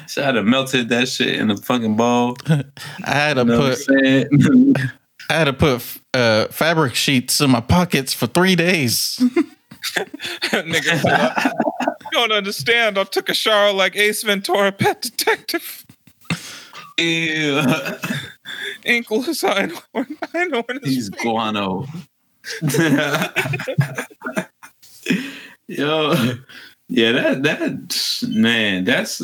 [0.09, 2.37] Should have melted that shit in the fucking bowl.
[2.49, 2.65] I
[3.05, 4.91] had to You know put?
[5.31, 5.83] I had to put
[6.15, 9.19] uh, fabric sheets in my pockets for three days.
[10.51, 12.99] nigga I, you don't understand.
[12.99, 15.85] I took a shower like Ace Ventura, pet detective.
[16.99, 17.63] Ew.
[18.85, 21.87] Ankleless, I know, I know when it's He's guano.
[25.67, 26.15] Yo,
[26.89, 29.21] yeah, that that man, that's.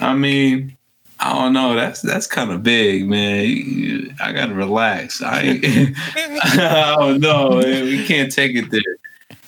[0.00, 0.76] I mean,
[1.20, 1.74] I don't know.
[1.76, 3.44] That's that's kind of big, man.
[3.46, 5.22] You- I gotta relax.
[5.22, 5.60] I
[6.16, 7.60] I don't know.
[7.60, 7.84] man.
[7.84, 8.80] We can't take it there.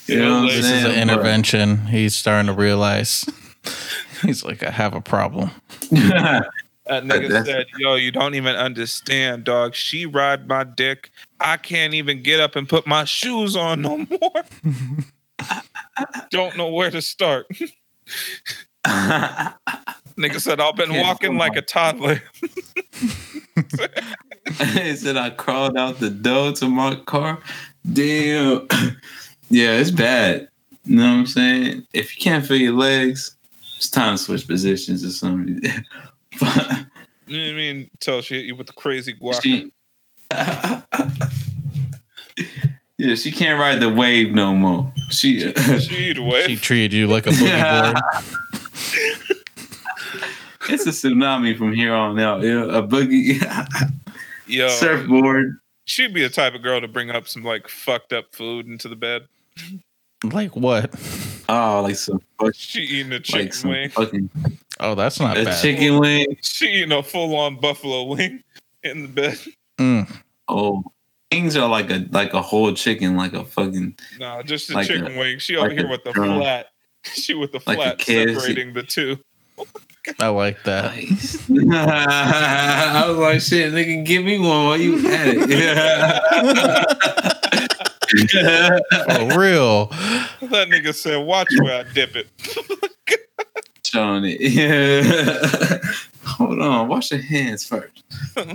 [0.06, 1.86] You know what I'm This is an intervention.
[1.86, 3.24] He's starting to realize.
[4.22, 5.50] He's like, I have a problem.
[6.86, 9.74] That nigga said, "Yo, you don't even understand, dog.
[9.74, 11.10] She ride my dick.
[11.40, 14.44] I can't even get up and put my shoes on no more.
[16.30, 17.46] don't know where to start."
[18.84, 22.22] Nigga said, "I've been walking like a toddler."
[24.58, 27.40] he said I crawled out the door to my car.
[27.90, 28.68] Damn.
[29.50, 30.48] Yeah, it's bad.
[30.84, 31.86] You know what I'm saying?
[31.92, 33.36] If you can't feel your legs,
[33.76, 35.60] it's time to switch positions or something.
[36.40, 36.86] But
[37.26, 37.90] You know what I mean?
[38.00, 39.42] Tell she hit you with the crazy guac.
[39.42, 39.72] she,
[42.98, 44.92] yeah, she can't ride the wave no more.
[45.10, 45.40] She,
[45.80, 46.46] She either way.
[46.46, 48.02] She treated you like a boogie board.
[50.70, 52.42] it's a tsunami from here on out.
[52.42, 53.40] Yeah, a boogie
[54.46, 55.58] Yo, surfboard.
[55.86, 58.88] she'd be the type of girl to bring up some like fucked up food into
[58.88, 59.22] the bed.
[60.22, 60.94] Like what?
[61.48, 63.90] Oh, like some fuck- She eating a chicken like wing.
[63.90, 64.30] fucking
[64.80, 65.60] Oh, that's not a bad.
[65.62, 66.36] chicken wing.
[66.42, 68.42] She eating a full on buffalo wing
[68.82, 69.38] in the bed.
[69.78, 70.10] Mm.
[70.48, 70.84] Oh,
[71.32, 74.86] wings are like a like a whole chicken, like a fucking Nah, just a Like
[74.88, 75.38] chicken a- wing.
[75.38, 76.40] She over here with the drum.
[76.40, 76.66] flat.
[77.14, 79.18] She with the Like flat separating the two.
[80.20, 80.92] I like that.
[81.48, 81.48] Nice.
[81.48, 85.40] I was like, shit, nigga, give me one while you at it.
[88.10, 89.86] For real.
[89.86, 92.28] That nigga said, "Watch where I dip it."
[93.94, 94.40] Showing it.
[94.54, 95.78] Yeah.
[96.24, 98.02] Hold on, wash your hands first.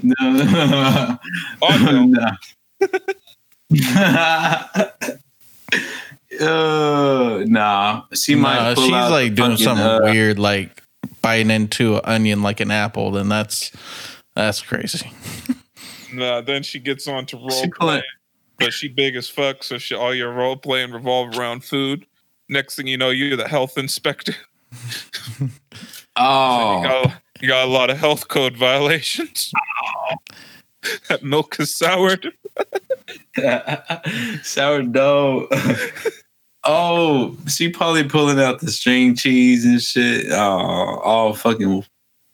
[0.04, 0.14] No.
[1.62, 2.12] Oh,
[3.70, 4.90] no.
[6.42, 8.56] uh, nah, she might.
[8.56, 10.84] Nah, pull she's out like doing fucking, something uh, weird, like
[11.22, 13.12] biting into an onion like an apple.
[13.12, 13.72] Then that's
[14.36, 15.12] that's crazy.
[16.14, 18.04] Nah, then she gets on to role She playing, playing-
[18.58, 22.06] but she big as fuck, so she, all your role playing revolve around food.
[22.50, 24.34] Next thing you know, you're the health inspector.
[26.22, 26.82] Oh.
[26.82, 29.52] You, Oh, got, you got a lot of health code violations.
[31.10, 32.34] that milk is soured.
[34.44, 35.48] sourdough.
[36.66, 40.28] oh, she probably pulling out the string cheese and shit.
[40.32, 41.86] Oh, all fucking.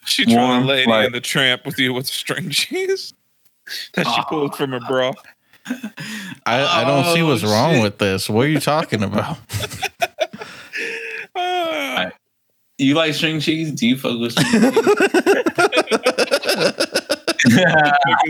[0.06, 3.14] She trying to lady like- in the tramp with you with string cheese
[3.94, 4.24] that she Oh.
[4.30, 5.12] pulled from her bra.
[5.68, 8.30] I, I don't see Oh, what's wrong with this.
[8.30, 9.38] What are you talking about?
[12.78, 13.72] You like string cheese?
[13.72, 14.74] Do you fuck with string cheese?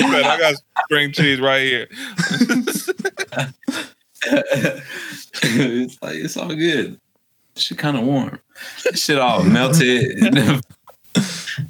[0.01, 0.55] I got
[0.85, 1.87] string cheese right here.
[5.43, 6.99] it's like it's all good.
[7.55, 8.39] Shit kind of warm.
[8.93, 10.19] Shit all melted.
[10.19, 10.61] you know what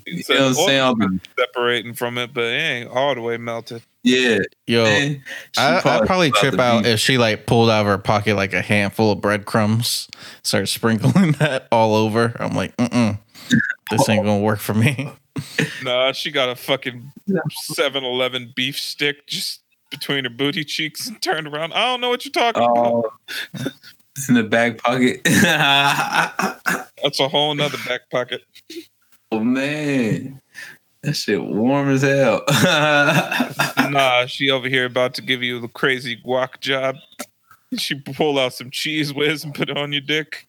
[0.05, 0.81] I'm said, saying?
[0.81, 3.83] All the- separating from it, but it ain't all the way melted.
[4.05, 4.37] Yeah.
[4.67, 5.23] Yo, man.
[5.53, 6.93] She I, I'd probably trip out beef.
[6.93, 10.07] if she like pulled out of her pocket like a handful of breadcrumbs,
[10.43, 12.35] start sprinkling that all over.
[12.39, 13.17] I'm like, mm
[13.91, 15.11] this ain't gonna work for me.
[15.83, 17.11] Nah, she got a fucking
[17.69, 21.73] 7-Eleven beef stick just between her booty cheeks and turned around.
[21.73, 22.77] I don't know what you're talking about.
[22.77, 23.11] Oh,
[24.29, 25.19] in the back pocket.
[25.25, 28.43] That's a whole nother back pocket.
[29.33, 30.39] oh man,
[31.05, 32.43] that shit warm as hell.
[33.91, 36.95] Nah, she over here about to give you the crazy guac job.
[37.77, 40.47] She pull out some Cheez Whiz and put it on your dick.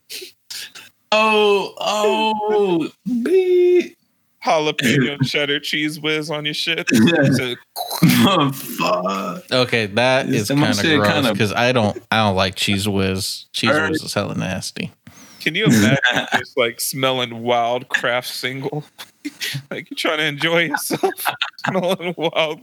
[1.13, 2.89] oh, oh,
[3.23, 3.97] beep.
[4.43, 6.87] Jalapeno cheddar Cheez Whiz on your shit.
[9.53, 12.55] Okay, that is is kind of shit gross kinda- because I don't I don't like
[12.55, 13.47] Cheez Whiz.
[13.53, 14.93] Cheez Whiz is hella nasty.
[15.41, 18.85] Can you imagine just like smelling wild Kraft single?
[19.71, 21.13] like you're trying to enjoy yourself,
[21.67, 22.61] smelling wild,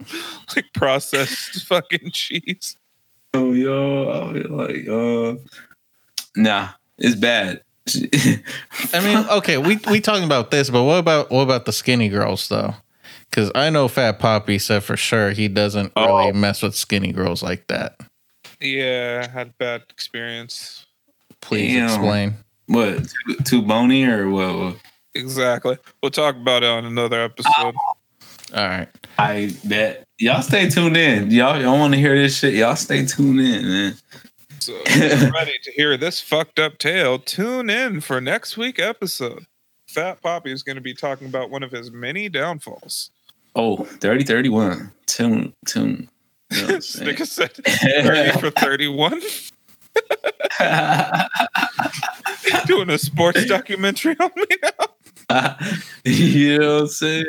[0.54, 2.76] like processed fucking cheese.
[3.32, 5.40] Oh, yo, I'll be like, uh,
[6.36, 7.62] nah, it's bad.
[8.94, 12.08] I mean, okay, we we talking about this, but what about what about the skinny
[12.08, 12.74] girls though?
[13.28, 16.32] Because I know Fat Poppy said for sure he doesn't really Oh.
[16.32, 17.96] mess with skinny girls like that.
[18.60, 20.86] Yeah, I had a bad experience.
[21.40, 21.84] Please Damn.
[21.86, 22.34] explain.
[22.66, 24.76] What, too, too bony or what?
[25.14, 25.78] Exactly.
[26.02, 27.74] We'll talk about it on another episode.
[28.54, 28.88] All right.
[29.18, 30.06] I bet.
[30.18, 31.30] Y'all stay tuned in.
[31.30, 32.54] Y'all, y'all want to hear this shit?
[32.54, 33.94] Y'all stay tuned in, man.
[34.60, 38.78] So if you're ready to hear this fucked up tale, tune in for next week
[38.78, 39.46] episode.
[39.88, 43.10] Fat Poppy is going to be talking about one of his many downfalls.
[43.54, 44.92] Oh, 30 31.
[45.06, 46.08] Tune, tune.
[46.50, 47.16] You know what I'm This saying?
[47.16, 49.20] nigga said 30 for 31.
[52.66, 55.56] Doing a sports documentary on me now.
[56.04, 57.26] you know what I'm saying?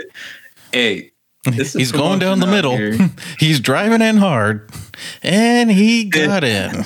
[0.71, 1.11] Hey,
[1.53, 2.75] He's going down the middle.
[2.75, 2.97] here.
[3.39, 4.69] He's driving in hard,
[5.21, 6.83] and he got in.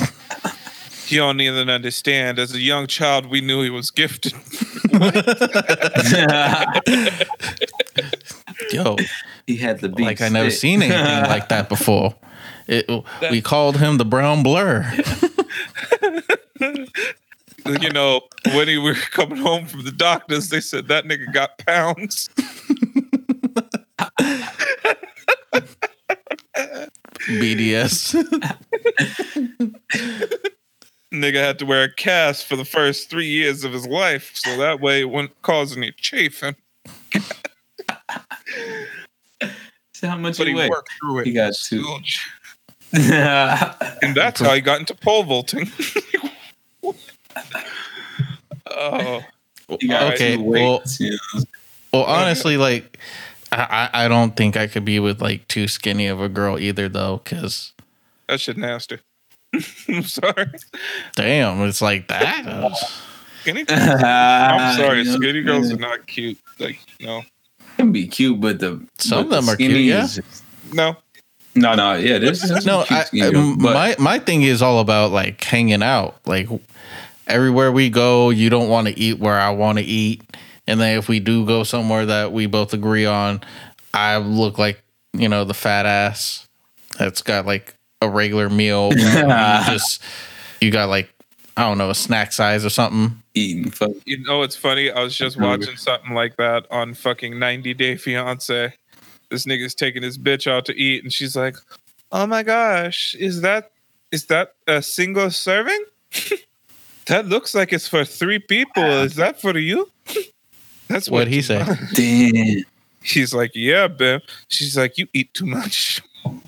[1.07, 2.37] You don't even understand.
[2.39, 4.33] As a young child, we knew he was gifted.
[8.71, 8.97] Yo,
[9.47, 10.03] he had the beat.
[10.03, 12.15] like I never seen anything like that before.
[12.67, 12.87] It,
[13.31, 14.83] we called him the brown blur.
[17.65, 18.21] You know,
[18.53, 22.29] when he were coming home from the doctors, they said that nigga got pounds.
[27.27, 28.15] BDS.
[31.13, 34.57] Nigga had to wear a cast for the first three years of his life, so
[34.57, 36.55] that way it wouldn't cause any chafing.
[39.93, 41.27] See how much But he he worked through it.
[41.27, 41.83] He got two.
[42.93, 45.71] And that's how he got into pole vaulting.
[48.71, 49.21] oh,
[49.79, 51.01] He Okay, well- weights.
[51.91, 52.99] Well, honestly, like
[53.51, 56.59] I, I I don't think I could be with like too skinny of a girl
[56.59, 57.73] either, though, because
[58.27, 58.99] That shit nasty.
[59.87, 60.51] I'm sorry.
[61.15, 62.77] damn, it's like that.
[63.41, 63.65] Skinny.
[63.69, 65.03] I'm sorry.
[65.03, 66.37] Know, Skinny girls are not cute.
[66.59, 67.23] Like no,
[67.77, 70.03] can be cute, but the Some of but the them are cute, skinny yeah.
[70.03, 70.95] is just- no.
[71.55, 72.19] no, no, yeah.
[72.19, 75.43] This, there's no, cute I, skinny I- girls, my my thing is all about like
[75.43, 76.19] hanging out.
[76.27, 76.47] Like
[77.29, 80.23] everywhere we go, you don't want to eat where I want to eat,
[80.67, 83.41] and then if we do go somewhere that we both agree on,
[83.93, 86.47] I look like you know the fat ass
[86.97, 88.91] that's got like a regular meal.
[88.95, 90.01] you just
[90.61, 91.09] you got like
[91.57, 93.21] I don't know a snack size or something.
[93.33, 93.91] eating fuck.
[94.05, 94.91] You know it's funny?
[94.91, 98.73] I was just watching something like that on fucking 90 Day Fiance.
[99.29, 101.55] This nigga's taking his bitch out to eat, and she's like,
[102.11, 103.71] "Oh my gosh, is that
[104.11, 105.83] is that a single serving?
[107.09, 108.83] that looks like it's for three people.
[108.83, 109.91] Is that for you?"
[110.87, 111.67] That's What he said.
[111.93, 112.63] Damn.
[113.03, 116.01] He's like, "Yeah, babe." She's like, "You eat too much."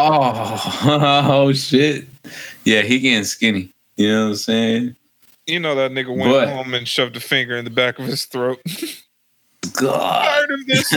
[0.00, 2.06] Oh, oh shit.
[2.64, 3.72] Yeah, he getting skinny.
[3.96, 4.96] You know what I'm saying?
[5.46, 8.04] You know that nigga went But- home and shoved a finger in the back of
[8.04, 8.60] his throat.
[9.72, 10.94] God, Tired of this.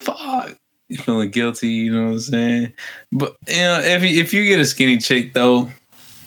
[0.00, 0.56] fuck.
[0.90, 1.68] You feeling guilty?
[1.68, 2.72] You know what I'm saying?
[3.12, 5.70] But you know, if you, if you get a skinny chick though,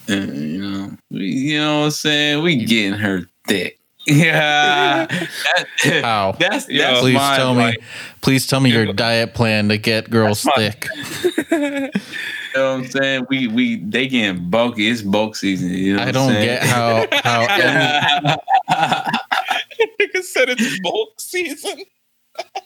[0.10, 2.44] uh, you know, we, you know what I'm saying?
[2.44, 3.80] We getting her thick.
[4.06, 6.34] Yeah, that, How?
[6.40, 7.62] that's Yo, that's Please my, tell me.
[7.64, 7.78] like,
[8.20, 10.88] Please tell me your diet plan to get girls thick.
[12.56, 13.26] You know what I'm saying?
[13.30, 14.88] We we they getting bulky.
[14.88, 15.70] It's bulk season.
[15.70, 16.46] You know I what don't saying?
[16.46, 18.38] get how how any,
[20.00, 21.80] nigga said it's bulk season.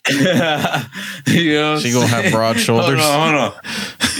[0.09, 2.99] you know she gonna have broad shoulders.
[3.01, 3.61] Hold on, hold on.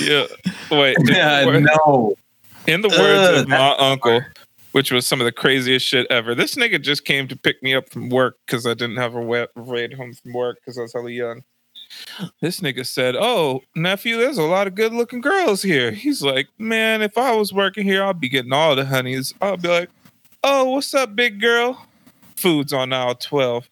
[0.01, 0.25] Yeah.
[0.71, 0.97] Wait.
[1.05, 2.15] Yeah, the wor- no.
[2.67, 4.21] In the words Ugh, of my uncle,
[4.73, 6.35] which was some of the craziest shit ever.
[6.35, 9.21] This nigga just came to pick me up from work because I didn't have a
[9.21, 11.43] wa- ride home from work because I was hella young.
[12.41, 17.01] This nigga said, "Oh, nephew, there's a lot of good-looking girls here." He's like, "Man,
[17.01, 19.89] if I was working here, I'd be getting all the honeys." I'll be like,
[20.43, 21.87] "Oh, what's up, big girl?"
[22.35, 23.69] Food's on aisle twelve.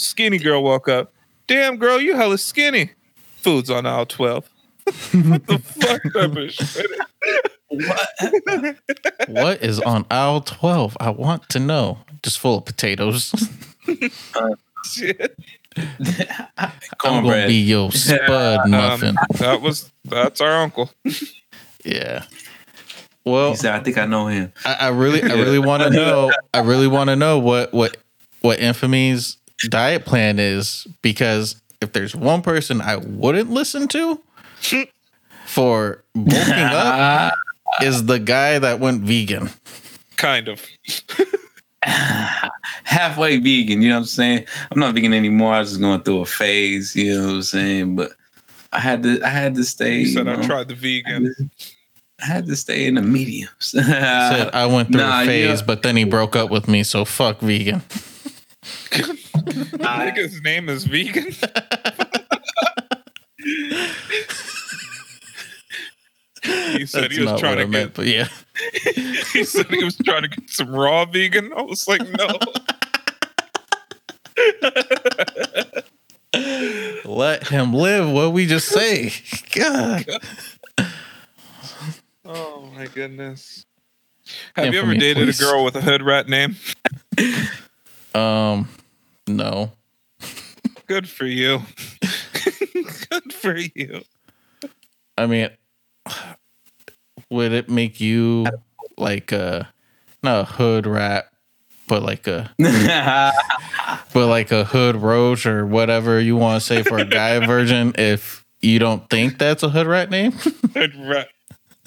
[0.00, 1.12] Skinny girl walk up.
[1.46, 2.90] Damn, girl, you hella skinny.
[3.36, 4.48] Food's on aisle twelve.
[5.12, 6.90] what the fuck type of shit?
[9.28, 10.96] what is on aisle twelve?
[11.00, 11.98] I want to know.
[12.22, 13.32] Just full of potatoes.
[14.84, 15.36] shit.
[15.76, 15.86] I'm
[16.56, 17.48] gonna Cornbread.
[17.48, 19.16] be your spud um, muffin.
[19.38, 20.90] That was that's our uncle.
[21.84, 22.24] yeah.
[23.24, 25.90] Well, He said, "I think I know him." I, I really, I really want to
[25.94, 26.32] know.
[26.52, 27.96] I really want to know what what
[28.40, 29.36] what Infamy's
[29.68, 34.20] diet plan is because if there's one person I wouldn't listen to
[35.46, 37.34] for bulking up
[37.82, 39.50] is the guy that went vegan.
[40.16, 40.64] Kind of.
[41.82, 43.82] halfway vegan.
[43.82, 44.46] You know what I'm saying?
[44.70, 45.54] I'm not vegan anymore.
[45.54, 46.94] I was just going through a phase.
[46.94, 47.96] You know what I'm saying?
[47.96, 48.12] But
[48.72, 49.22] I had to.
[49.22, 50.00] I had to stay.
[50.00, 51.50] You said you I tried the vegan.
[52.20, 53.72] I had to stay in the mediums.
[53.72, 55.66] He said I went through nah, a phase, yeah.
[55.66, 56.82] but then he broke up with me.
[56.82, 57.82] So fuck vegan.
[59.34, 61.32] Nigga's name is vegan.
[66.42, 67.94] he said That's he was trying I to meant, get.
[67.94, 68.28] but yeah.
[69.32, 71.52] He said he was trying to get some raw vegan.
[71.56, 72.28] I was like, no.
[77.04, 78.10] Let him live.
[78.10, 79.12] What we just say?
[79.52, 80.04] God.
[82.24, 83.64] Oh my goodness.
[84.54, 86.56] Have you ever dated a girl with a hood rat name?
[88.14, 88.68] Um,
[89.26, 89.72] no.
[90.86, 91.62] Good for you.
[93.10, 94.02] Good for you.
[95.16, 95.50] I mean,
[97.30, 98.46] would it make you
[98.98, 99.68] like a
[100.22, 101.30] not a hood rat,
[101.86, 106.98] but like a but like a hood roach or whatever you want to say for
[106.98, 110.32] a guy virgin if you don't think that's a hood rat name?
[110.32, 111.28] Hood rat.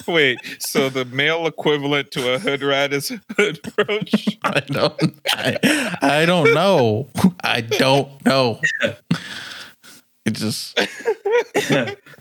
[0.06, 4.38] Wait, so the male equivalent to a hood rat is a hood roach?
[4.42, 5.20] I don't.
[5.32, 7.08] I, I don't know.
[7.42, 8.60] I don't know.
[10.24, 10.78] It just.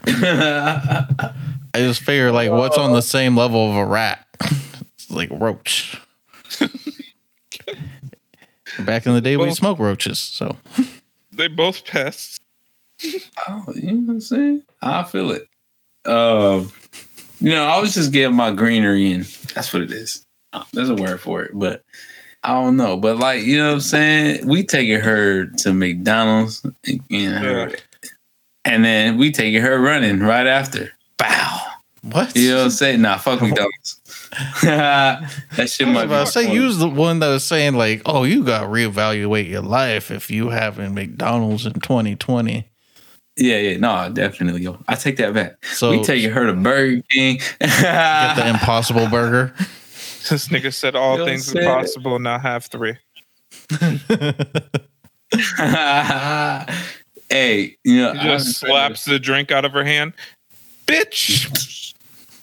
[0.06, 4.26] I just figure like what's on the same level of a rat?
[4.42, 6.00] It's like a roach.
[8.80, 10.58] Back in the day, we Well- smoked roaches, so
[11.32, 12.40] They both pests.
[13.48, 14.64] oh, you know what I'm saying?
[14.82, 15.48] I feel it.
[16.06, 16.72] Um,
[17.44, 19.26] you know, I was just getting my greenery in.
[19.54, 20.26] That's what it is.
[20.54, 21.84] Uh, There's a word for it, but
[22.42, 22.96] I don't know.
[22.96, 24.48] But like, you know what I'm saying?
[24.48, 27.72] We taking her to McDonald's and, getting her,
[28.64, 30.94] and then we taking her running right after.
[31.18, 31.60] Bow.
[32.04, 32.34] what?
[32.34, 33.02] You know what I'm saying?
[33.02, 34.00] Nah, fuck McDonald's.
[34.64, 35.30] that
[35.68, 38.46] shit I might to say, you was the one that was saying like, "Oh, you
[38.46, 42.70] got to reevaluate your life if you having McDonald's in 2020."
[43.36, 44.78] Yeah, yeah, no, definitely, yo.
[44.88, 45.64] I take that back.
[45.66, 47.38] So we taking her to Burger King.
[47.60, 49.54] get the Impossible Burger.
[50.30, 52.98] This nigga said all You know things what I'm impossible, now have three.
[57.30, 60.14] hey, you know, He just slaps the drink out of her hand.
[60.86, 61.94] Bitch!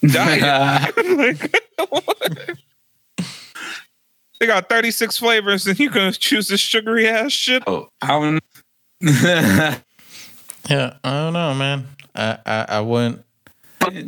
[0.12, 0.97] Diet.
[0.97, 1.55] Like,
[4.41, 7.62] they got 36 flavors and you're gonna choose this sugary ass shit?
[7.66, 8.41] oh, I don't
[10.71, 11.87] Yeah, I don't know, man.
[12.14, 13.25] I I, I wouldn't.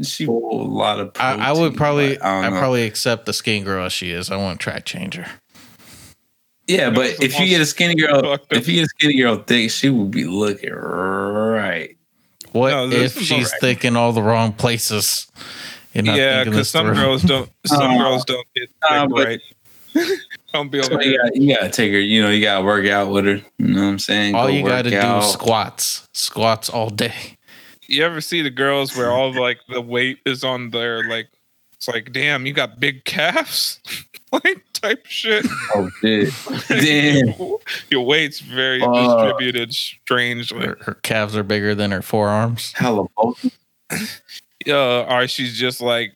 [0.06, 2.18] she a lot of I, I would probably.
[2.20, 2.60] I I don't would know.
[2.60, 4.30] probably accept the skinny girl as she is.
[4.30, 5.26] I want a track changer.
[6.68, 9.70] Yeah, but if you get a skinny girl, if you get a skinny girl thick,
[9.70, 11.96] she would be looking right.
[12.52, 13.50] What No, if she's alright.
[13.60, 15.26] thick in all the wrong places?
[15.92, 16.94] You're not yeah, thinking because some through.
[16.94, 17.98] girls don't some Oh.
[17.98, 19.40] girls don't get Nah, thick but- right.
[20.52, 22.00] don't be So over you, gotta, you gotta take her.
[22.00, 23.40] You know, you gotta work out with her.
[23.58, 24.34] You know what I'm saying?
[24.34, 27.38] all Go you got to work do is squats, squats all day.
[27.88, 31.28] You ever see the girls where all like the weight is on their like
[31.74, 33.80] it's like damn you got big calves
[34.32, 35.46] like type shit.
[35.74, 36.32] Oh shit!
[36.68, 37.34] Damn.
[37.90, 38.94] Your weight's very Fuck.
[38.94, 40.66] distributed strangely.
[40.66, 42.72] Her, her calves are bigger than her forearms.
[42.72, 43.56] Hella both.
[44.66, 46.14] Uh, or she's just like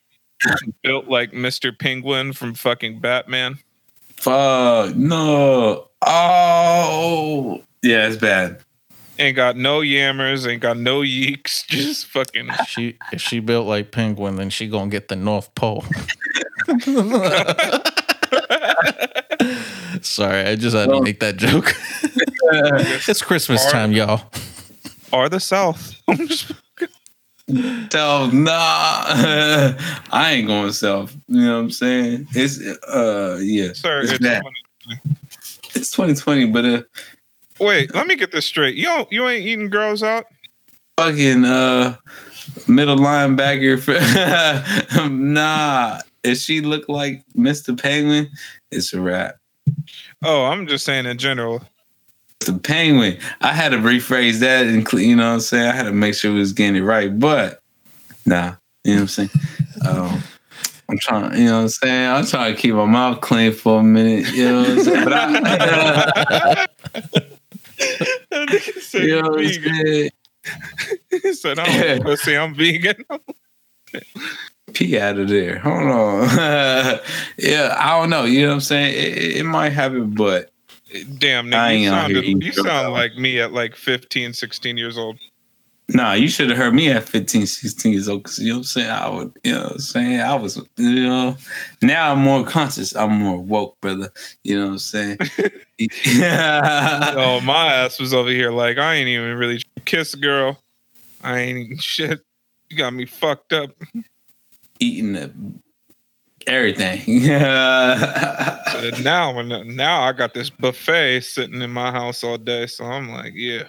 [0.83, 1.77] built like Mr.
[1.77, 3.59] Penguin from fucking Batman.
[4.19, 5.89] Fuck no.
[6.05, 8.61] Oh yeah, it's bad.
[9.19, 13.91] Ain't got no yammers, ain't got no yeeks, just fucking She if she built like
[13.91, 15.85] penguin, then she gonna get the North Pole.
[20.03, 21.75] Sorry, I just had to Well- make that joke.
[23.09, 24.23] it's Christmas Or- time, y'all.
[25.13, 25.95] or the South.
[27.49, 28.51] So nah,
[30.11, 31.17] I ain't going self.
[31.29, 32.27] You know what I'm saying?
[32.33, 34.43] It's uh yeah, Sir, it's it's bad.
[35.75, 36.83] It's 2020, but uh,
[37.61, 38.77] Wait, let me get this straight.
[38.77, 40.27] You don't, you ain't eating girls out?
[40.99, 41.97] fucking uh
[42.67, 43.79] middle linebacker.
[43.79, 47.81] For, nah, if she look like Mr.
[47.81, 48.31] Penguin,
[48.71, 49.37] it's a wrap.
[50.25, 51.63] Oh, I'm just saying in general.
[52.41, 53.19] The Penguin.
[53.41, 55.69] I had to rephrase that, and you know what I'm saying.
[55.69, 57.63] I had to make sure we was getting it right, but
[58.25, 59.31] nah, you know what I'm saying.
[59.87, 60.21] Um,
[60.89, 62.11] I'm trying, you know what I'm saying.
[62.11, 65.05] I'm trying to keep my mouth clean for a minute, you know what I'm saying.
[65.05, 66.67] But I,
[68.81, 70.11] said you know what I'm saying.
[71.11, 73.05] He said, I don't pussy, I'm vegan.
[74.73, 75.59] Pee out of there.
[75.59, 76.29] Hold on.
[77.39, 78.25] yeah, I don't know.
[78.25, 78.95] You know what I'm saying.
[78.95, 80.51] It, it, it might happen, but
[81.19, 85.19] Damn, I you, sounded, you sound like me at like 15, 16 years old.
[85.89, 88.25] Nah, you should have heard me at 15, 16 years old.
[88.25, 88.91] Cause you know what I'm saying?
[88.91, 90.21] I would, you know what I'm saying?
[90.21, 91.37] I was, you know,
[91.81, 92.95] now I'm more conscious.
[92.97, 94.13] I'm more woke, brother.
[94.43, 95.19] You know what I'm saying?
[95.79, 100.59] Oh, my ass was over here like, I ain't even really kiss a girl.
[101.23, 102.21] I ain't shit.
[102.71, 103.71] You got me fucked up.
[104.81, 105.33] Eating the,
[106.47, 107.03] everything.
[107.07, 108.63] Yeah.
[109.03, 113.33] Now, now I got this buffet sitting in my house all day, so I'm like,
[113.35, 113.63] yeah,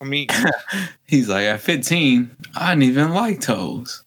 [0.00, 0.36] I'm eating.
[1.06, 4.02] He's like, at 15, I didn't even like toes.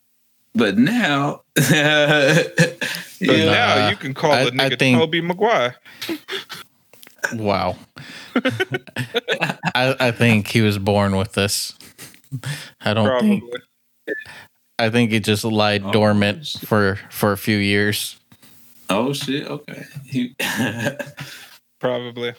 [0.53, 1.41] But now,
[1.72, 2.43] yeah.
[3.20, 5.76] But now you can call I- the I nigga think- Tobey Maguire.
[7.34, 7.78] Wow.
[8.36, 11.74] I, I think he was born with this.
[12.82, 13.39] I don't Probably.
[13.39, 13.53] think.
[14.80, 16.67] I think it just lied Oh, dormant shit.
[16.67, 18.17] for for a few years.
[18.89, 19.47] oh, shit.
[19.47, 19.86] Okay.
[21.80, 22.34] Probably.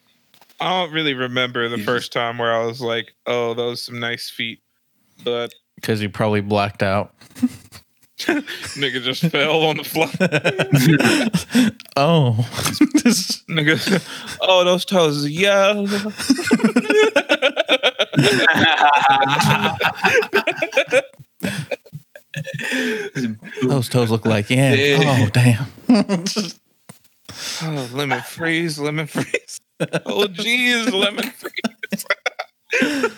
[0.60, 4.30] I don't really remember the first time where I was like, "Oh, those some nice
[4.30, 4.60] feet,"
[5.22, 7.12] but Because he probably blacked out.
[8.16, 10.06] nigga just fell on the floor.
[11.96, 12.36] oh,
[13.02, 15.72] this, nigga, oh, those toes, yeah.
[23.62, 24.74] Those toes look like yeah.
[24.74, 24.98] Yeah.
[25.24, 25.66] Oh damn.
[27.62, 29.60] Oh, lemon freeze, lemon freeze.
[29.80, 33.14] Oh, jeez, lemon freeze.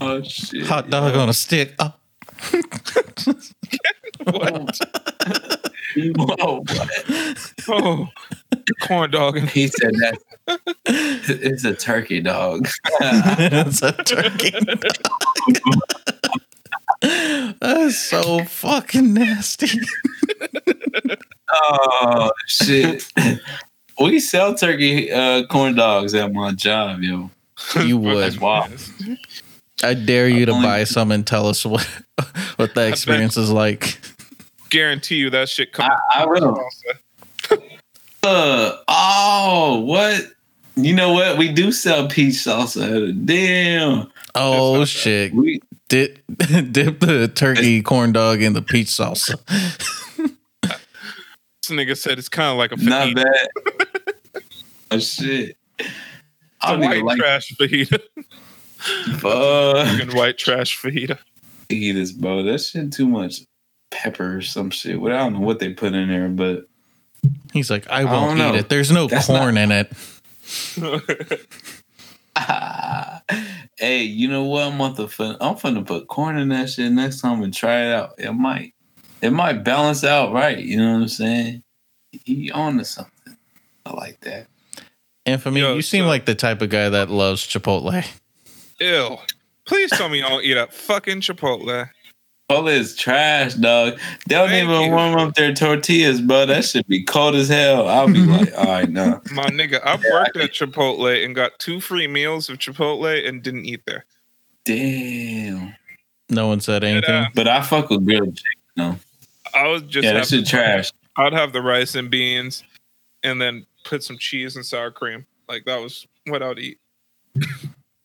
[0.00, 0.66] oh, shit.
[0.66, 1.74] Hot dog on a stick.
[1.78, 1.94] Oh,
[4.24, 4.78] What?
[5.96, 7.52] Whoa, what?
[7.68, 8.08] Oh,
[8.82, 9.36] corn dog.
[9.36, 10.18] and- He said that
[10.86, 12.68] it's a turkey dog.
[13.00, 14.52] it's a turkey.
[17.02, 19.80] That's so fucking nasty.
[21.52, 23.10] oh shit.
[24.00, 27.30] We sell turkey uh, corn dogs at my job, yo.
[27.84, 28.32] You would.
[28.32, 28.90] That's.
[29.82, 31.82] I dare you to buy some and tell us what
[32.56, 33.98] what that experience is like.
[34.70, 35.90] guarantee you that shit comes.
[36.12, 36.68] I, I will.
[38.24, 40.30] Uh, oh, what?
[40.76, 41.38] You know what?
[41.38, 43.26] We do sell peach salsa.
[43.26, 44.12] Damn.
[44.36, 45.34] Oh shit!
[45.34, 45.60] We
[45.92, 46.20] Dip
[46.72, 49.34] dip the turkey corn dog in the peach salsa.
[50.62, 53.14] This nigga said it's kind of like a not fajita.
[53.24, 54.42] bad.
[54.92, 55.56] oh shit.
[55.78, 55.90] It's
[56.62, 58.00] I a don't white like trash fajita.
[59.20, 61.18] fuck Fucking white trash fajita.
[61.68, 62.42] Eat this, bro.
[62.42, 63.42] That shit too much
[63.90, 64.98] pepper or some shit.
[65.00, 66.66] Well, I don't know what they put in there, but
[67.52, 68.54] He's like, I don't won't know.
[68.54, 68.68] eat it.
[68.70, 69.92] There's no That's corn in it.
[73.78, 74.64] hey, you know what?
[74.64, 77.86] I'm about to fin- I'm finna put corn in that shit next time and try
[77.86, 78.14] it out.
[78.18, 78.74] It might
[79.20, 80.58] it might balance out right.
[80.58, 81.62] You know what I'm saying?
[82.24, 83.36] He on to something.
[83.86, 84.46] I like that.
[85.24, 88.04] And for me, Yo, you seem so- like the type of guy that loves Chipotle.
[88.80, 89.16] Ew.
[89.64, 91.88] Please tell me you don't eat up fucking Chipotle.
[92.52, 93.98] Chipotle is trash, dog.
[94.28, 94.90] They don't Thank even you.
[94.90, 96.46] warm up their tortillas, bro.
[96.46, 97.88] That should be cold as hell.
[97.88, 99.20] I'll be like, all right, nah.
[99.32, 103.64] My nigga, I've worked at Chipotle and got two free meals of Chipotle and didn't
[103.66, 104.04] eat there.
[104.64, 105.74] Damn.
[106.28, 107.10] No one said anything.
[107.14, 108.60] uh, But I fuck with grilled chicken.
[108.76, 108.98] No.
[109.54, 110.90] I was just yeah, that shit trash.
[111.16, 112.64] I'd have the rice and beans
[113.22, 115.26] and then put some cheese and sour cream.
[115.48, 116.78] Like that was what I'd eat.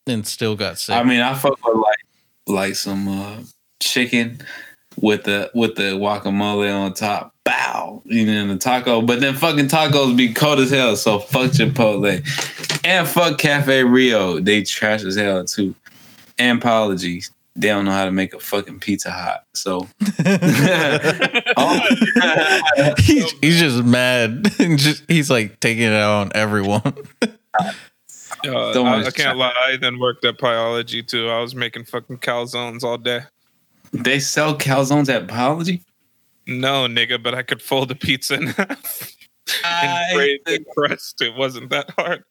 [0.08, 0.96] And still got sick.
[0.96, 1.98] I mean, I fuck with like
[2.48, 3.38] like some uh,
[3.80, 4.42] chicken
[5.00, 7.34] with the with the guacamole on top.
[7.44, 9.02] Bow, you know, in the taco.
[9.02, 10.96] But then fucking tacos be cold as hell.
[10.96, 12.22] So fuck Chipotle
[12.84, 14.40] and fuck Cafe Rio.
[14.40, 15.76] They trash as hell too.
[16.38, 17.32] And apologies.
[17.56, 19.46] They don't know how to make a fucking pizza hot.
[19.54, 19.88] So
[21.58, 21.80] oh.
[23.00, 24.44] he's, he's just mad.
[24.58, 26.94] just, he's like taking it out on everyone.
[28.46, 29.54] Uh, I, I can't lie.
[29.58, 31.30] I then worked at Pieology too.
[31.30, 33.22] I was making fucking calzones all day.
[33.92, 35.82] They sell calzones at Biology?
[36.46, 39.12] No, nigga, but I could fold a pizza in half
[39.64, 41.22] I- and braid the crust.
[41.22, 42.24] It wasn't that hard.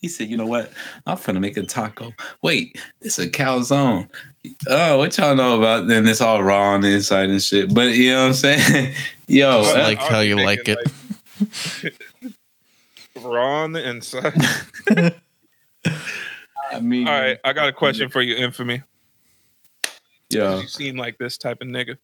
[0.00, 0.70] He said, "You know what?
[1.04, 2.12] I'm finna make a taco.
[2.42, 4.08] Wait, it's a calzone.
[4.68, 5.88] Oh, what y'all know about?
[5.88, 7.74] Then it's all raw on the inside and shit.
[7.74, 8.94] But you know what I'm saying?
[9.26, 10.78] Yo, Just uh, like how you like it.
[11.82, 11.94] like,
[13.24, 14.32] raw on the inside.
[16.70, 18.82] I mean, All right, I got a question for you, Infamy.
[20.30, 21.96] Yo, You seem like this type of nigga.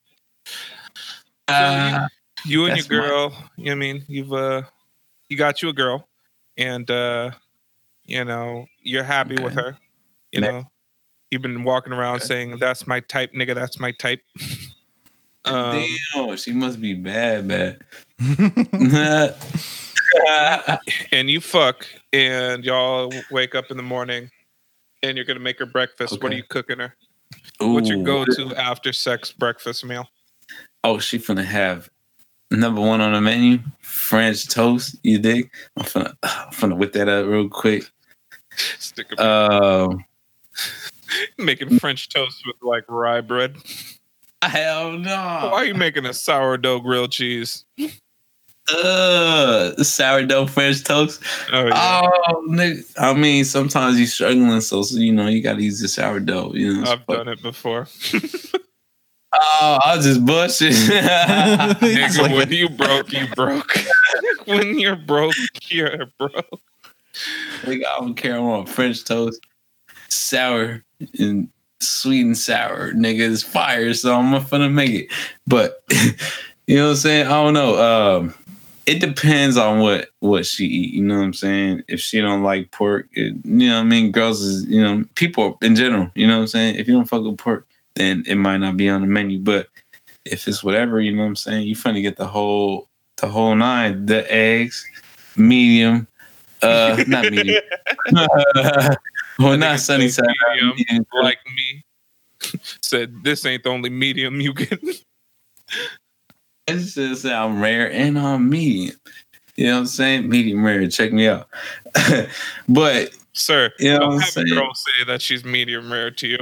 [1.48, 2.06] uh,
[2.46, 4.62] You and your That's my- girl, you know I mean, you've uh
[5.28, 6.08] you got you a girl
[6.56, 7.30] and uh
[8.04, 9.78] you know, you're happy with her.
[10.32, 10.64] You Ne- know.
[11.30, 12.26] You've been walking around Okay.
[12.26, 14.20] saying that's my type, nigga, that's my type.
[15.46, 17.80] um, damn, she must be bad, bad.
[21.12, 24.30] and you fuck and y'all wake up in the morning
[25.02, 26.22] and you're gonna make her breakfast.
[26.22, 26.94] What are you cooking her?
[27.60, 30.08] What's your go-to after sex breakfast meal?
[30.82, 31.88] Oh, she finna have
[32.50, 34.96] number one on the menu, French toast.
[35.02, 35.50] You dig?
[35.76, 37.84] I'm finna, I'm finna whip that up real quick.
[38.78, 40.04] Stick a, Um,
[41.38, 43.56] making French toast with like rye bread.
[44.42, 45.48] hell no.
[45.50, 47.64] Why are you making a sourdough grilled cheese?
[48.72, 51.22] Uh, sourdough French toast.
[51.52, 52.00] Oh yeah.
[52.28, 52.82] Oh, nigga.
[52.98, 56.54] I mean, sometimes you're struggling, so, so, you know you gotta use the sourdough.
[56.54, 57.86] You know, I've done it before.
[59.36, 60.68] Oh, I was just bushing.
[60.70, 63.72] Nigga, like- when you broke, you broke.
[64.44, 65.34] when you're broke,
[65.68, 66.60] you're broke.
[67.62, 68.36] Nigga, I don't care.
[68.36, 69.40] I want French toast,
[70.08, 70.84] sour
[71.18, 71.48] and
[71.80, 72.92] sweet and sour.
[72.92, 75.08] Nigga, it's fire, so I'm gonna make it.
[75.48, 75.82] But
[76.68, 77.26] you know what I'm saying?
[77.26, 78.18] I don't know.
[78.18, 78.34] Um,
[78.86, 80.94] it depends on what what she eat.
[80.94, 81.82] You know what I'm saying?
[81.88, 84.12] If she don't like pork, it, you know what I mean.
[84.12, 86.10] Girls is you know people in general.
[86.14, 86.76] You know what I'm saying?
[86.76, 89.38] If you don't fuck with pork, then it might not be on the menu.
[89.38, 89.68] But
[90.24, 91.66] if it's whatever, you know what I'm saying?
[91.66, 94.06] You finna get the whole the whole nine.
[94.06, 94.86] The eggs,
[95.36, 96.06] medium,
[96.62, 97.62] uh, not medium.
[99.38, 100.26] well, not sunny side.
[100.54, 100.74] Medium.
[100.76, 101.06] medium.
[101.22, 101.84] Like me.
[102.82, 104.80] Said this ain't the only medium you get.
[106.66, 108.96] It's just that I'm rare and I'm medium.
[109.56, 110.28] You know what I'm saying?
[110.28, 110.86] Medium rare.
[110.88, 111.48] Check me out.
[112.68, 114.46] but Sir, You know don't what I'm have a saying?
[114.48, 116.38] girl say that she's medium rare to you.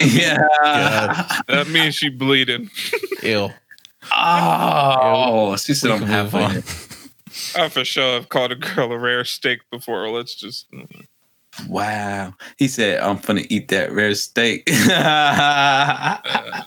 [0.00, 0.38] yeah.
[0.62, 1.42] God.
[1.48, 2.70] That means she bleeding.
[3.22, 3.50] Ew.
[4.14, 6.42] Oh, she said We I'm can half on.
[6.42, 6.62] on.
[7.56, 10.08] I for sure have called a girl a rare steak before.
[10.10, 10.66] Let's just
[11.68, 12.34] Wow.
[12.58, 14.68] He said I'm gonna eat that rare steak.
[14.90, 16.62] uh,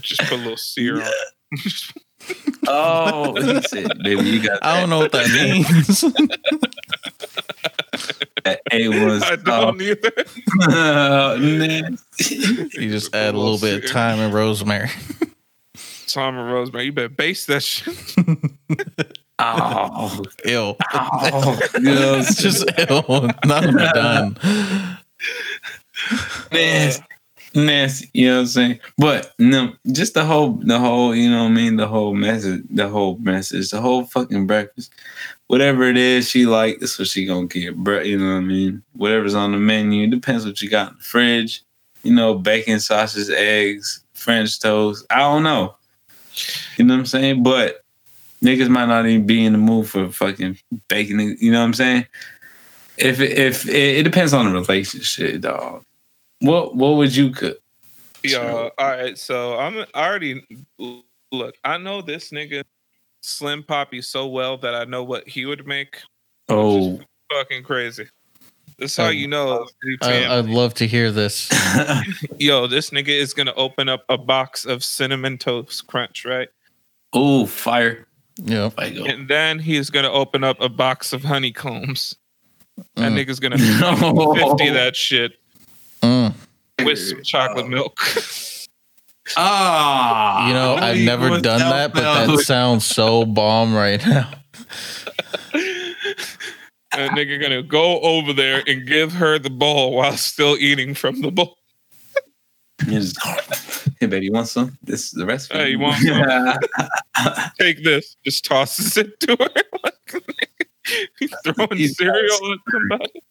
[0.00, 1.10] just put a little sear on.
[2.68, 4.64] oh, he said, baby, you got.
[4.64, 6.00] I don't know what that means.
[8.44, 10.12] that A1 I don't um, either.
[11.48, 12.34] Nasty.
[12.80, 14.88] You just add a little bit of thyme and rosemary.
[16.06, 17.96] Tom and Rosemary, you better base that shit.
[19.38, 20.76] Oh, Ew.
[20.92, 23.28] oh, you know, It's just ew.
[23.44, 24.36] Not even done.
[26.52, 27.04] nasty,
[27.54, 28.10] nasty.
[28.12, 28.80] You know what I'm saying?
[28.98, 31.76] But no, just the whole, the whole, you know what I mean?
[31.76, 34.92] The whole message, the whole message, the whole fucking breakfast.
[35.46, 38.00] Whatever it is she like, that's what she gonna get, bro.
[38.00, 38.82] You know what I mean?
[38.94, 41.62] Whatever's on the menu, depends what you got in the fridge.
[42.02, 45.06] You know, bacon, sausage, eggs, French toast.
[45.10, 45.76] I don't know.
[46.76, 47.42] You know what I'm saying?
[47.42, 47.84] But
[48.42, 51.36] niggas might not even be in the mood for fucking bacon.
[51.38, 52.06] You know what I'm saying?
[52.98, 55.84] If if it, it depends on the relationship, dog.
[56.42, 57.58] What what would you cook?
[58.22, 58.68] Yeah.
[58.78, 59.16] All right.
[59.18, 60.44] So I'm I already
[61.32, 61.54] look.
[61.64, 62.62] I know this nigga
[63.22, 65.98] Slim Poppy so well that I know what he would make.
[66.48, 67.00] Oh,
[67.32, 68.08] Fucking crazy.
[68.78, 69.66] That's how Um, you know.
[70.02, 71.48] I, I'd love to hear this.
[72.38, 76.48] Yo, this nigga is gonna open up a box of cinnamon toast crunch, right?
[77.14, 78.06] oh, fire!
[78.42, 78.94] Yeah, Like.
[78.96, 82.16] And then he's gonna open up a box of honeycombs.
[82.96, 83.24] That Mm.
[83.26, 84.34] nigga's gonna No.
[84.56, 85.32] 50 that shit.
[86.84, 87.98] With some chocolate milk.
[89.36, 94.28] Ah, You know, I've never done that, but that sounds so bomb right now.
[95.54, 101.20] and nigga gonna go over there and give her the bowl while still eating from
[101.22, 101.56] the bowl.
[102.86, 103.16] You just,
[104.00, 104.76] hey, baby, you want some?
[104.82, 105.52] This is the rest.
[105.52, 107.42] Hey, you want some?
[107.60, 108.16] Take this.
[108.24, 110.20] Just tosses it to her.
[111.18, 113.22] He's throwing He cereal at somebody.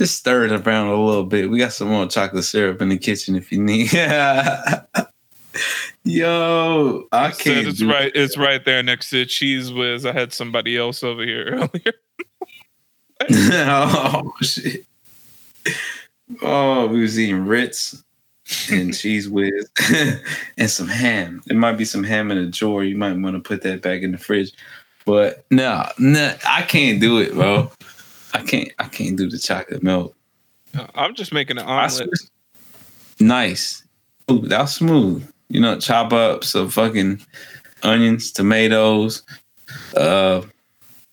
[0.00, 1.50] Just stir it around a little bit.
[1.50, 3.92] We got some more chocolate syrup in the kitchen if you need.
[6.04, 7.68] Yo, I can't.
[7.68, 8.10] it's do right.
[8.14, 10.06] It's right there next to Cheez Whiz.
[10.06, 11.92] I had somebody else over here earlier.
[13.30, 14.86] oh shit.
[16.40, 18.02] Oh, we was eating Ritz
[18.70, 19.68] and Cheez Whiz
[20.56, 21.42] and some ham.
[21.44, 22.84] There might be some ham in a drawer.
[22.84, 24.52] You might want to put that back in the fridge.
[25.04, 27.70] But no, no, I can't do it, bro.
[28.32, 28.70] I can't.
[28.78, 30.14] I can't do the chocolate milk.
[30.94, 32.10] I'm just making an omelet.
[33.18, 33.82] Nice.
[34.30, 35.28] Ooh, that was smooth.
[35.48, 37.20] You know, chop up some fucking
[37.82, 39.22] onions, tomatoes,
[39.96, 40.42] uh,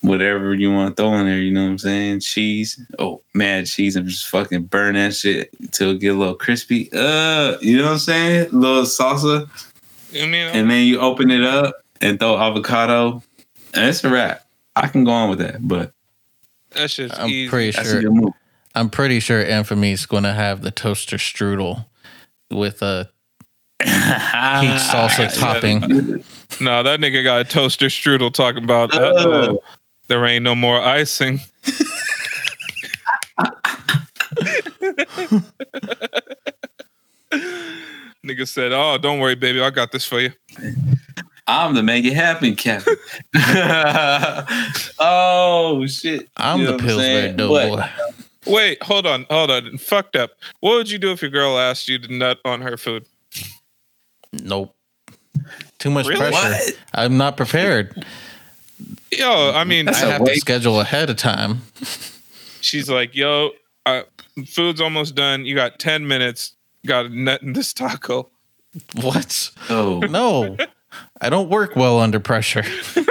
[0.02, 1.40] whatever you want to throw in there.
[1.40, 2.20] You know what I'm saying?
[2.20, 2.80] Cheese.
[3.00, 6.90] Oh, mad cheese, and just fucking burn that shit until it get a little crispy.
[6.94, 8.50] Uh, you know what I'm saying?
[8.52, 9.50] A little salsa,
[10.14, 13.24] I mean, and then you open it up and throw avocado,
[13.74, 14.46] and it's a wrap.
[14.76, 15.92] I can go on with that, but
[16.78, 17.50] that shit's I'm easy.
[17.50, 18.34] pretty that's sure.
[18.76, 21.86] I'm pretty sure Infamy's going to have the toaster strudel
[22.52, 23.10] with a
[23.80, 26.24] peach salsa topping.
[26.62, 29.16] No, that nigga got a toaster strudel talking about that.
[29.16, 29.56] uh,
[30.08, 31.40] there ain't no more icing.
[38.26, 40.32] nigga said, "Oh, don't worry, baby, I got this for you."
[41.48, 42.96] I'm the make it happen, Captain.
[45.00, 46.30] oh shit!
[46.38, 47.34] I'm You the know what I'm Pillsbury?
[47.34, 47.84] Doughboy.
[48.46, 49.78] Wait, hold on, hold on.
[49.78, 50.32] Fucked up.
[50.62, 53.06] What would you do if your girl asked you to nut on her food?
[54.32, 54.74] Nope.
[55.80, 56.20] Too much Really?
[56.32, 56.50] pressure.
[56.50, 56.80] What?
[56.94, 58.06] I'm not prepared.
[59.12, 61.62] Yo, I mean, That's I a have to schedule ahead of time.
[62.62, 63.52] she's like, "Yo,
[63.86, 64.04] uh,
[64.48, 65.46] food's almost done.
[65.46, 66.54] You got ten minutes.
[66.86, 68.30] Got a nut in this taco."
[69.02, 69.50] What?
[69.70, 70.56] Oh, No.
[71.22, 72.64] I don't work well under pressure.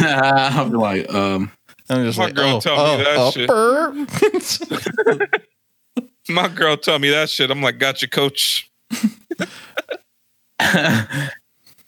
[0.00, 1.50] I'm like, um,
[1.88, 3.48] I'm just My like, girl oh, told me oh, that oh, shit.
[3.48, 5.40] burp.
[6.28, 7.50] My girl told me that shit.
[7.50, 8.70] I'm like, "Gotcha, coach."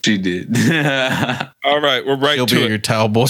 [0.05, 0.55] she did.
[1.65, 2.69] All right, we're right You'll to be it.
[2.69, 3.27] your towel boy.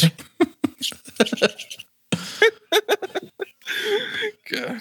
[4.51, 4.81] God.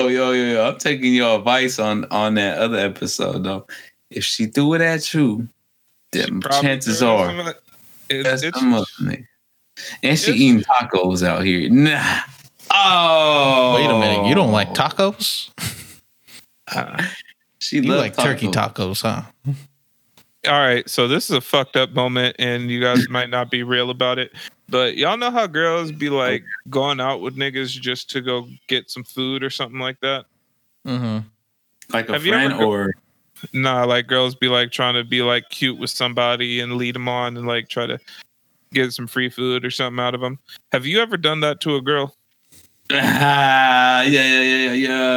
[0.00, 0.68] oh, yo, yo, yo!
[0.68, 3.66] I'm taking your advice on on that other episode though.
[4.10, 5.48] If she threw it at you,
[6.12, 7.60] then chances are some of that-
[8.08, 9.24] it- that's it's, some of it.
[10.02, 11.68] And she eating tacos out here.
[11.70, 12.20] Nah.
[12.70, 14.28] Oh, Wait a minute.
[14.28, 15.50] You don't like tacos?
[17.60, 19.22] She You love like turkey tacos, huh?
[20.46, 20.88] all right.
[20.88, 24.18] So this is a fucked up moment, and you guys might not be real about
[24.20, 24.32] it,
[24.68, 28.90] but y'all know how girls be like going out with niggas just to go get
[28.90, 30.26] some food or something like that.
[30.86, 31.26] Mm-hmm.
[31.92, 32.94] like a Have friend ever or
[33.52, 37.08] Nah, like girls be like trying to be like cute with somebody and lead them
[37.08, 37.98] on and like try to
[38.72, 40.38] get some free food or something out of them.
[40.72, 42.14] Have you ever done that to a girl?
[42.92, 44.72] Ah, yeah, yeah, yeah, yeah,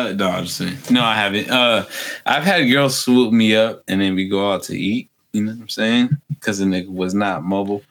[0.08, 0.14] yeah.
[0.14, 0.78] No, I'm just saying.
[0.90, 1.50] No, I haven't.
[1.50, 1.86] Uh,
[2.26, 5.10] I've had girls swoop me up and then we go out to eat.
[5.34, 6.10] You know what I'm saying?
[6.30, 7.84] Because the nigga was not mobile,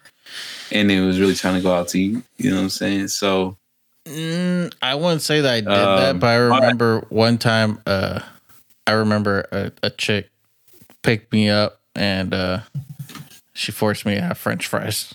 [0.70, 2.22] and it was really trying to go out to eat.
[2.37, 3.09] You know what I'm saying?
[3.09, 3.57] So
[4.07, 6.61] Mm, I wouldn't say that I did Um, that, but I alright.
[6.62, 7.81] remember one time.
[7.87, 8.20] Uh,
[8.91, 10.30] I remember a, a chick
[11.03, 12.61] picked me up and uh,
[13.53, 15.14] she forced me to have French fries.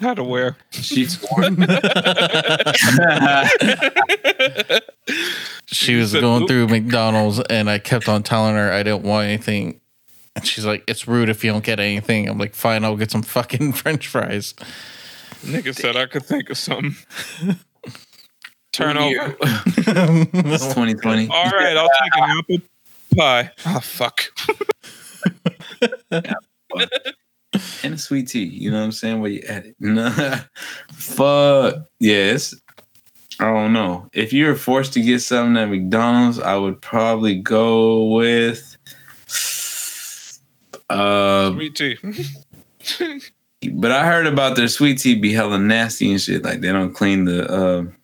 [0.00, 0.56] How to wear?
[0.70, 1.58] She scored.
[5.70, 9.26] She was said, going through McDonald's, and I kept on telling her I didn't want
[9.26, 9.80] anything.
[10.34, 13.10] And she's like, "It's rude if you don't get anything." I'm like, "Fine, I'll get
[13.10, 14.54] some fucking French fries."
[15.42, 16.96] Nigga said I could think of something.
[18.78, 19.36] Turn over.
[19.40, 21.28] It's 2020.
[21.30, 22.58] All right, I'll take an apple
[23.16, 23.50] pie.
[23.66, 24.22] Oh fuck.
[27.82, 28.44] and a sweet tea.
[28.44, 29.20] You know what I'm saying?
[29.20, 29.74] Where you at it?
[29.80, 30.38] Nah.
[30.92, 31.86] Fuck.
[31.98, 32.54] Yes.
[33.40, 34.08] I don't know.
[34.12, 38.76] If you're forced to get something at McDonald's, I would probably go with
[40.88, 41.96] uh Sweet tea.
[43.72, 46.44] but I heard about their sweet tea be hella nasty and shit.
[46.44, 47.97] Like they don't clean the uh they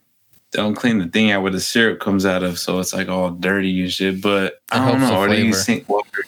[0.59, 3.31] don't clean the thing out where the syrup comes out of, so it's like all
[3.31, 4.23] dirty and shit.
[4.23, 5.19] But I don't know.
[5.19, 6.25] Or they sink water.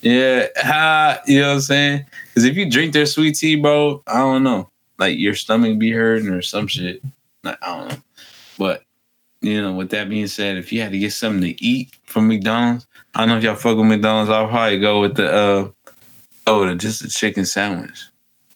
[0.00, 2.06] Yeah, ha, you know what I'm saying?
[2.28, 4.68] Because if you drink their sweet tea, bro, I don't know.
[4.98, 7.02] Like your stomach be hurting or some shit.
[7.42, 7.96] Like, I don't know.
[8.58, 8.82] But
[9.40, 12.28] you know, with that being said, if you had to get something to eat from
[12.28, 14.30] McDonald's, I don't know if y'all fuck with McDonald's.
[14.30, 15.68] I'll probably go with the uh
[16.46, 18.04] oh, the, just a chicken sandwich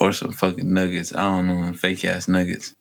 [0.01, 1.15] or some fucking nuggets.
[1.15, 2.75] I don't know, fake ass nuggets.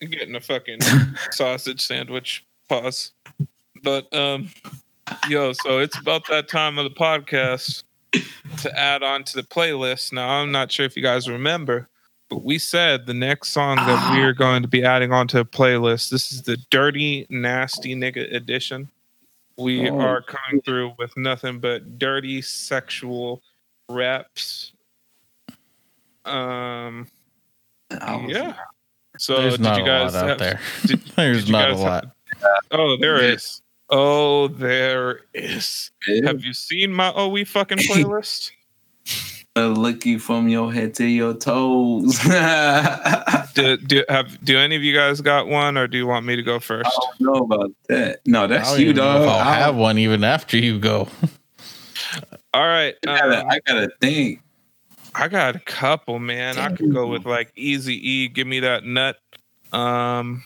[0.00, 0.80] Getting a fucking
[1.30, 2.44] sausage sandwich.
[2.68, 3.12] Pause.
[3.82, 4.48] But um,
[5.28, 7.84] yo, so it's about that time of the podcast
[8.62, 10.12] to add on to the playlist.
[10.12, 11.88] Now I'm not sure if you guys remember,
[12.30, 15.44] but we said the next song that we are going to be adding onto the
[15.44, 16.08] playlist.
[16.10, 18.88] This is the Dirty Nasty Nigga edition.
[19.58, 20.00] We Oh.
[20.00, 23.42] are coming through with nothing but dirty sexual
[23.88, 24.72] raps.
[26.24, 27.06] Um.
[27.90, 28.54] Yeah.
[29.18, 30.60] So There's did not you a guys lot out have- there.
[30.86, 32.06] did- There's did not a guys have- lot.
[32.70, 33.34] Oh, there Yeah.
[33.34, 33.62] is.
[33.90, 35.90] Oh, there is.
[36.08, 36.26] Yeah.
[36.28, 38.50] Have you seen my Oh We fucking playlist?
[39.56, 42.18] A lick you from your head to your toes.
[43.54, 46.34] Do, do have do any of you guys got one, or do you want me
[46.34, 46.90] to go first?
[47.20, 48.18] don't know about that.
[48.26, 49.22] No, I that's don't you, dog.
[49.28, 51.06] I'll have one even after you go.
[52.52, 54.40] All right, I gotta, um, I gotta think.
[55.14, 56.58] I got a couple, man.
[56.58, 58.28] I could go with like Easy E.
[58.28, 59.18] Give me that nut.
[59.72, 60.42] Um,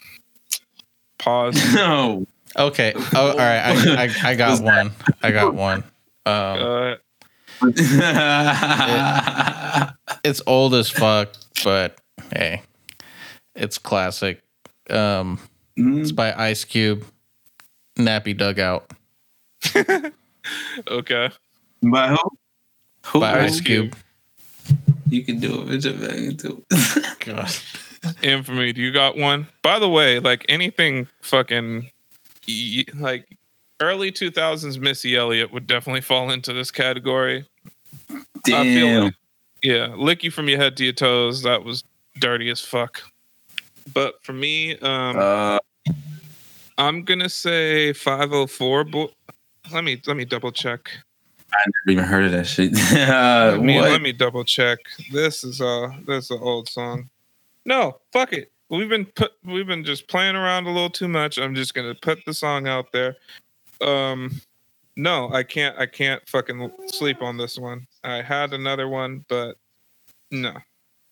[1.19, 1.57] pause.
[1.75, 2.27] No.
[2.57, 2.93] Okay.
[3.15, 3.61] Oh, all right.
[3.61, 4.91] I, I, I got one.
[5.23, 5.85] I got one.
[6.27, 6.95] Um, Uh,
[10.25, 11.99] it's old as fuck, but
[12.35, 12.63] hey,
[13.55, 14.43] it's classic.
[14.91, 15.39] Um,
[15.77, 17.05] it's Mm, by Ice Cube.
[17.99, 18.91] Nappy Dugout
[20.89, 21.31] okay.
[21.83, 22.19] By who?
[23.07, 23.21] Who?
[23.21, 23.61] by Ice Ice?
[23.61, 23.97] Cube.
[25.09, 25.69] You can do it.
[25.69, 27.19] Bitch, I can do it.
[27.25, 27.51] God.
[28.23, 29.49] Infamy, do you got one?
[29.63, 31.91] By the way, like anything fucking
[32.99, 33.37] like
[33.81, 37.47] early 2000s Missy Elliott would definitely fall into this category.
[38.11, 38.17] I
[38.65, 39.05] feel Damn.
[39.05, 39.15] like,
[39.63, 41.43] yeah, lick you from your head to your toes.
[41.43, 41.85] That was
[42.19, 43.03] dirty as fuck.
[43.93, 45.59] But for me, um, Uh,
[46.77, 48.85] I'm gonna say 504.
[48.85, 49.11] Bo-
[49.73, 50.91] let me let me double check.
[51.53, 52.75] I never even heard of that shit.
[52.93, 54.79] uh, Let me, let me double check.
[55.13, 57.09] This is uh this is an old song.
[57.65, 58.53] No, fuck it.
[58.69, 61.39] We've been put we've been just playing around a little too much.
[61.39, 63.17] I'm just gonna put the song out there.
[63.81, 64.41] Um
[64.97, 67.87] no, I can't I can't fucking sleep on this one.
[68.05, 69.57] I had another one, but
[70.31, 70.53] no.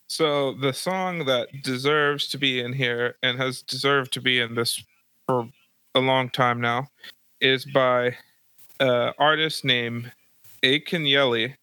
[0.09, 4.55] So the song that deserves to be in here and has deserved to be in
[4.55, 4.83] this
[5.27, 5.49] for
[5.95, 6.89] a long time now
[7.41, 8.15] is by
[8.81, 10.13] uh artist named
[10.67, 11.55] Akinyele.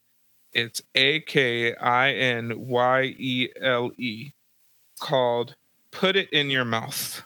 [0.54, 4.32] It's A K I N Y E L E
[5.00, 5.56] called
[5.92, 7.24] Put It in Your Mouth.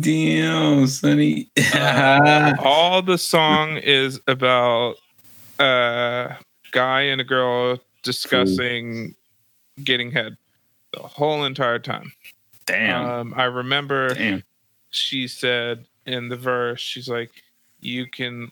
[0.00, 1.50] Damn, Sonny.
[2.60, 4.96] All the song is about
[5.58, 6.36] a
[6.70, 9.14] guy and a girl discussing
[9.82, 10.36] getting head
[10.92, 12.12] the whole entire time.
[12.64, 13.04] Damn.
[13.04, 14.42] Um, I remember Damn.
[14.90, 17.30] she said in the verse, she's like,
[17.80, 18.50] You can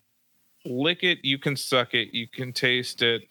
[0.65, 3.23] lick it, you can suck it, you can taste it.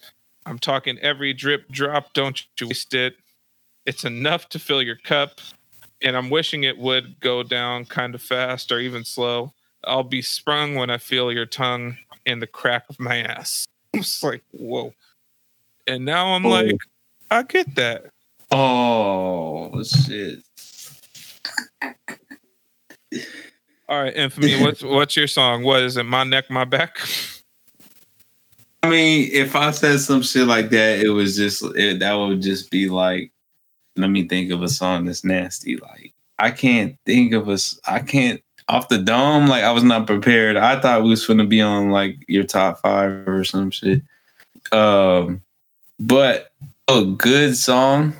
[0.45, 3.15] I'm talking every drip drop, don't you waste it.
[3.85, 5.39] It's enough to fill your cup.
[6.03, 9.53] And I'm wishing it would go down kind of fast or even slow.
[9.83, 13.67] I'll be sprung when I feel your tongue in the crack of my ass.
[13.93, 14.93] It's like, whoa.
[15.85, 16.49] And now I'm Oh.
[16.49, 16.77] like,
[17.29, 18.05] I get that.
[18.49, 20.39] Oh shit.
[23.91, 25.63] All right, Infamy, what's what's your song?
[25.63, 26.03] What is it?
[26.03, 26.97] My neck, my back?
[28.81, 32.41] I mean, if I said some shit like that, it was just it, that would
[32.41, 33.33] just be like
[33.97, 35.75] let me think of a song that's nasty.
[35.75, 39.47] Like I can't think of a, I can't off the dome.
[39.47, 40.55] Like I was not prepared.
[40.55, 44.03] I thought we was gonna be on like your top five or some shit.
[44.71, 45.41] Um,
[45.99, 46.53] but
[46.87, 48.13] a good song.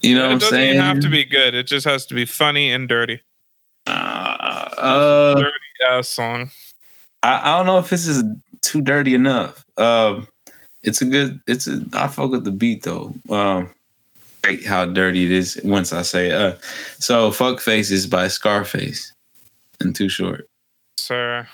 [0.00, 1.54] You know it what I'm doesn't even have to be good.
[1.54, 3.20] It just has to be funny and dirty.
[3.86, 4.41] Uh,
[4.82, 5.56] uh, dirty
[5.88, 6.50] ass song.
[7.22, 8.24] I, I don't know if this is
[8.60, 9.64] too dirty enough.
[9.76, 10.28] Um,
[10.82, 11.40] it's a good.
[11.46, 11.84] It's a.
[11.92, 13.14] I fuck with the beat though.
[13.30, 13.70] Um,
[14.66, 16.32] how dirty it is once I say it.
[16.32, 16.56] Uh,
[16.98, 19.12] so fuck faces by Scarface
[19.80, 20.48] and Too Short.
[20.98, 21.48] Sir.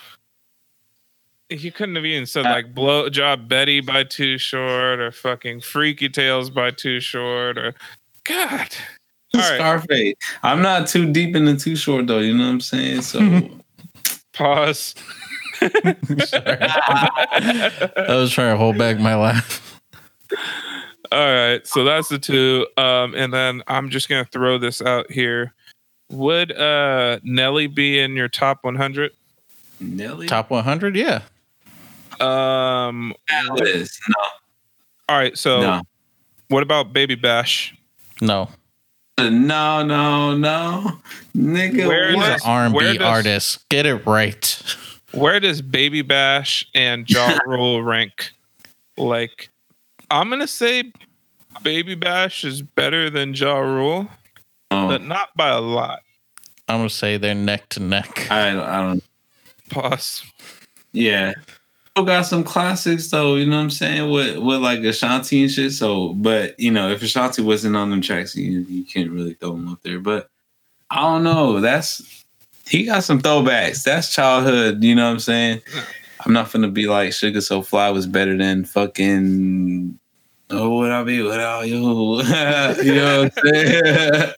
[1.50, 5.62] You couldn't have even said Uh, like blow job Betty by Too Short or fucking
[5.62, 7.74] Freaky Tales by Too Short or
[8.24, 8.68] God.
[9.34, 9.56] All right.
[9.56, 10.14] Scarface.
[10.42, 12.18] I'm not too deep into Too Short though.
[12.20, 13.02] You know what I'm saying?
[13.02, 13.20] So
[14.32, 14.94] Pause.
[15.60, 15.96] I
[18.08, 19.80] was trying to hold back my laugh.
[21.10, 22.66] All right, so that's the two.
[22.76, 25.54] Um, and then I'm just gonna throw this out here.
[26.10, 29.10] Would uh Nelly be in your top 100?
[29.80, 30.26] Nelly.
[30.26, 31.20] Top 100, yeah.
[32.20, 33.98] Um, Alice.
[35.08, 35.36] all right.
[35.38, 35.82] So No.
[36.48, 37.74] what about Baby Bash?
[38.20, 38.48] No,
[39.18, 39.30] No.
[39.30, 39.82] No.
[39.82, 40.34] No.
[40.36, 40.98] No.
[41.36, 41.86] Nigga.
[41.86, 42.26] Where he's what?
[42.26, 43.68] an does- R&B where does- artist.
[43.68, 44.62] Get it right.
[45.12, 48.32] Where does Baby Bash and Ja Rule rank?
[48.96, 49.48] Like,
[50.10, 50.92] I'm gonna say
[51.62, 54.08] Baby Bash is better than Ja Rule,
[54.70, 56.00] Oh, but not by a lot.
[56.68, 58.30] I'm gonna say they're neck to neck.
[58.30, 58.60] I don't.
[58.62, 59.04] I don't.
[59.70, 60.24] Pause.
[60.92, 61.32] Yeah.
[61.98, 64.08] Still got some classics though, you know what I'm saying?
[64.08, 65.72] With with like Ashanti and shit.
[65.72, 69.50] So but you know, if Ashanti wasn't on them tracks, you you can't really throw
[69.50, 69.98] them up there.
[69.98, 70.30] But
[70.90, 71.60] I don't know.
[71.60, 72.24] That's
[72.68, 73.82] he got some throwbacks.
[73.82, 75.60] That's childhood, you know what I'm saying?
[76.20, 79.98] I'm not gonna be like Sugar So Fly was better than fucking
[80.50, 82.22] Oh what I be without you.
[82.22, 84.32] you know what I'm saying?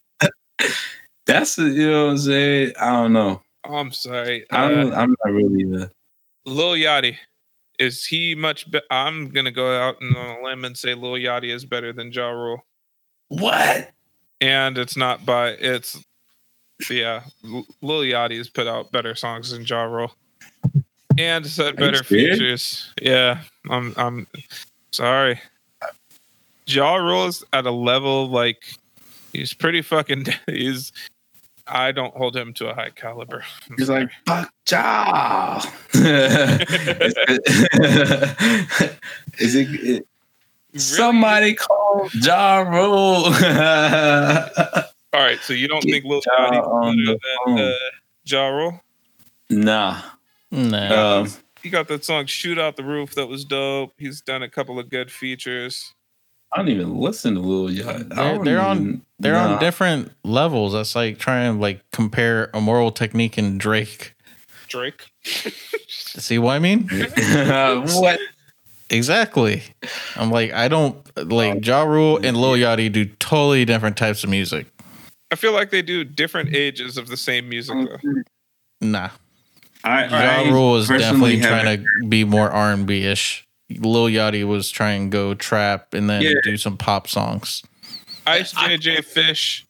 [1.26, 2.72] That's you know what I'm saying?
[2.80, 3.42] I don't know.
[3.64, 4.46] I'm sorry.
[4.50, 5.88] I'm Uh, I'm not really uh
[6.46, 7.18] Lil Yachty.
[7.80, 8.84] Is he much better?
[8.90, 12.28] I'm gonna go out on a limb and say Lil Yachty is better than Ja
[12.28, 12.64] Rule,
[13.28, 13.90] what?
[14.42, 15.98] and it's not by it's
[16.90, 17.22] yeah.
[17.44, 20.12] L- Lil Yachty has put out better songs than Ja Rule,
[21.18, 22.92] and it's had better features.
[23.00, 24.26] Yeah, I'm I'm
[24.92, 25.40] sorry.
[26.66, 28.62] Ja Rule is at a level like
[29.32, 30.26] he's pretty fucking.
[30.46, 30.92] He's
[31.70, 33.44] I don't hold him to a high caliber.
[33.70, 34.02] I'm He's sorry.
[34.02, 35.62] like, fuck y'all.
[39.38, 40.06] Is it, it-
[40.80, 43.24] somebody call Ja Rule?
[45.12, 47.74] All right, so you don't Get think Lil Ja Yachty on is better than uh,
[48.24, 48.80] Ja Rule?
[49.50, 50.00] nah.
[50.52, 51.18] Nah.
[51.20, 51.28] Um,
[51.62, 53.92] He got that song "Shoot Out the Roof" that was dope.
[53.98, 55.92] He's done a couple of good features.
[56.52, 58.08] I don't even listen to Lil Yachty.
[58.14, 59.54] They're- they're on- They're nah.
[59.54, 60.72] on different levels.
[60.72, 64.14] That's like trying to like compare Immortal Technique and Drake.
[64.68, 65.06] Drake.
[65.88, 66.88] See what I mean?
[66.88, 68.18] what?
[68.88, 69.62] Exactly.
[70.16, 70.96] I'm like, I don't
[71.30, 74.66] like Ja Rule and Lil Yachty do totally different types of music.
[75.30, 78.22] I feel like they do different ages of the same music though.
[78.80, 79.10] Nah.
[79.84, 83.46] I, Ja I Rule is definitely trying to be more R and B ish.
[83.78, 86.34] Lil Yachty was trying to go trap and then Yeah.
[86.42, 87.62] do some pop songs.
[88.26, 89.64] Ice JJ Fish.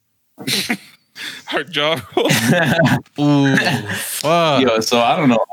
[1.53, 2.27] or Ja Rule.
[3.19, 3.55] Ooh,
[3.93, 4.61] fuck.
[4.61, 5.45] Yo, so I don't know.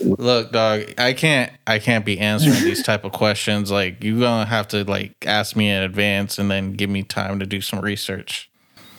[0.00, 3.70] Look, dog, I can't I can't be answering these type of questions.
[3.70, 7.38] Like you're gonna have to like ask me in advance and then give me time
[7.38, 8.50] to do some research.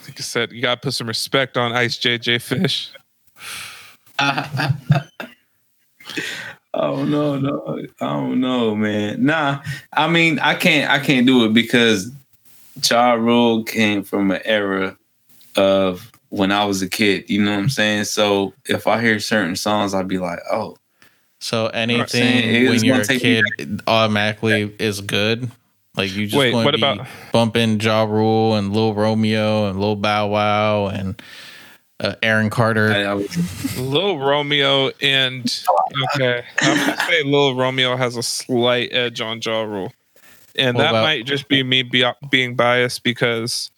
[0.08, 2.90] Like I said, you gotta put some respect on Ice JJ Fish.
[6.74, 9.26] Oh no, no, I don't know, man.
[9.26, 9.62] Nah,
[9.94, 12.12] I mean, I can't, I can't do it because
[12.90, 14.96] Ja Rule came from an era
[15.56, 17.28] of when I was a kid.
[17.30, 18.04] You know what I'm saying?
[18.04, 20.78] So if I hear certain songs, I'd be like, oh,
[21.40, 21.90] So saying?
[21.90, 23.46] anything It's when you're a kid
[23.88, 25.50] automatically is good.
[25.98, 29.68] Like you just Wait, want what to be about- bumping Ja Rule and Lil Romeo
[29.68, 31.20] and Lil Bow Wow and
[32.00, 32.92] uh, Aaron Carter.
[32.92, 33.26] I, I
[34.20, 35.64] Romeo and
[36.16, 39.92] okay, I'm gonna say Lil Romeo has a slight edge on Ja Rule,
[40.56, 43.70] and What that about- might just be me be, being biased because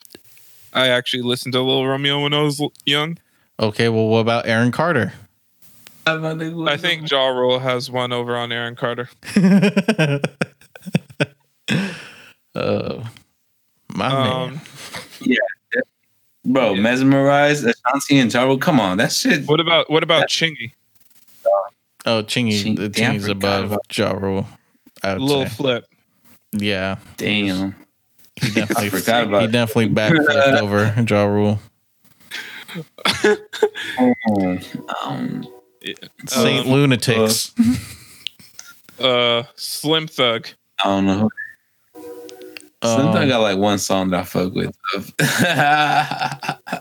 [0.73, 3.17] I actually listened to Little Romeo when I was l- young.
[3.59, 5.13] Okay, well, what about Aaron Carter?
[6.07, 9.07] I think Ja Rule has one over on Aaron Carter.
[12.55, 13.03] uh,
[13.93, 14.27] my man.
[14.53, 14.61] Um,
[16.45, 19.45] bro, mesmerized Ashanti and Ja Come on, that shit.
[19.47, 20.71] what about what about Chingy?
[22.05, 24.47] Oh, Chingy, Ching- the Chingy's above about- Ja Rule.
[25.03, 25.49] I would Lil say.
[25.49, 25.85] Flip.
[26.53, 26.97] Yeah.
[27.17, 27.75] Damn.
[28.41, 29.51] He definitely, forgot about he it.
[29.51, 31.59] definitely backflipped over Ja Rule.
[35.03, 35.47] Um,
[36.27, 37.51] Saint Um, Lunatics.
[38.99, 40.47] Uh, Slim Thug.
[40.83, 41.29] I don't know.
[42.83, 44.75] Sometimes I Um, got like one song that I fuck with.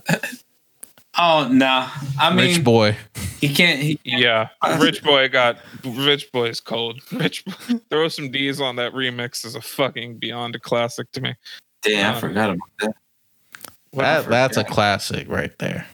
[1.19, 1.87] oh no!
[2.19, 2.97] I mean, Rich Boy.
[3.41, 3.81] he can't.
[3.81, 4.49] He, Yeah,
[4.79, 7.01] Rich Boy got Rich Boy's cold.
[7.13, 11.21] Rich Boy, throw some D's on that remix is a fucking beyond a classic to
[11.21, 11.35] me.
[11.83, 12.95] damn, I Uh, forgot about that.
[13.93, 15.87] That, that's a classic right there.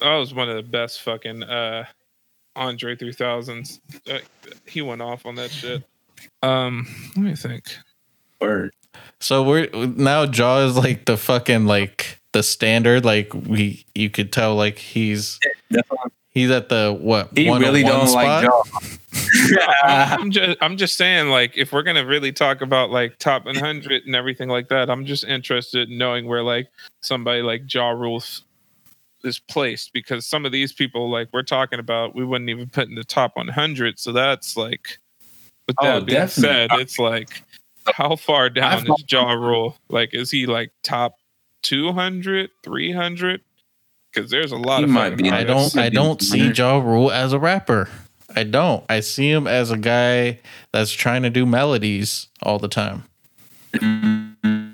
[0.00, 1.84] That was one of the best fucking uh
[2.56, 3.78] Andre 3000s.
[4.10, 4.18] Uh,
[4.66, 5.84] he went off on that shit.
[6.42, 6.86] Um,
[7.16, 7.64] let me think.
[8.40, 8.72] Word.
[9.20, 13.04] So we're now Jaw is like the fucking like the standard.
[13.04, 15.38] Like we, you could tell like he's
[16.30, 18.62] he's at the what He oh really 101 don't like Jaw.
[19.84, 24.04] I'm just I'm just saying like if we're gonna really talk about like top 100
[24.06, 26.68] and everything like that, I'm just interested in knowing where like
[27.00, 28.42] somebody like Ja Rules
[29.22, 32.68] f- is placed because some of these people like we're talking about we wouldn't even
[32.68, 33.98] put in the top 100.
[33.98, 34.98] So that's like
[35.68, 36.42] with Oh, that being definitely.
[36.42, 37.42] said, it's like
[37.94, 39.76] how far down I've- is Ja Rule?
[39.88, 41.16] Like is he like top
[41.62, 43.40] 200, 300?
[44.12, 45.30] Because there's a lot He of might be.
[45.30, 47.88] I don't I don't see Ja Rule as a rapper.
[48.34, 48.84] I don't.
[48.88, 50.40] I see him as a guy
[50.72, 53.04] that's trying to do melodies all the time.
[53.74, 54.72] Mm-hmm.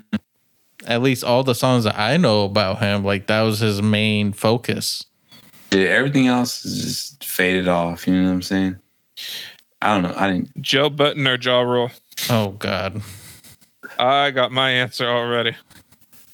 [0.85, 4.33] At least all the songs that I know about him, like that was his main
[4.33, 5.05] focus.
[5.71, 8.07] Yeah, everything else is just faded off.
[8.07, 8.77] You know what I'm saying?
[9.81, 10.13] I don't know.
[10.17, 10.59] I didn't.
[10.61, 11.91] Joe Budden or Ja Rule?
[12.29, 13.01] Oh God.
[13.97, 15.55] I got my answer already.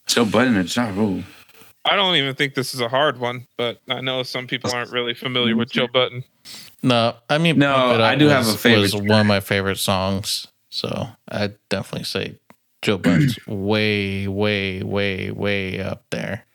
[0.07, 1.23] Joe Budden or Ja Rule.
[1.83, 4.91] I don't even think this is a hard one, but I know some people aren't
[4.91, 6.23] really familiar with Joe Budden.
[6.81, 9.39] No, I mean No, Pump It I do have a favorite Was one of my
[9.39, 12.39] favorite songs, so I'd definitely say
[12.81, 16.45] Joe Budden's way, way, way, way up there.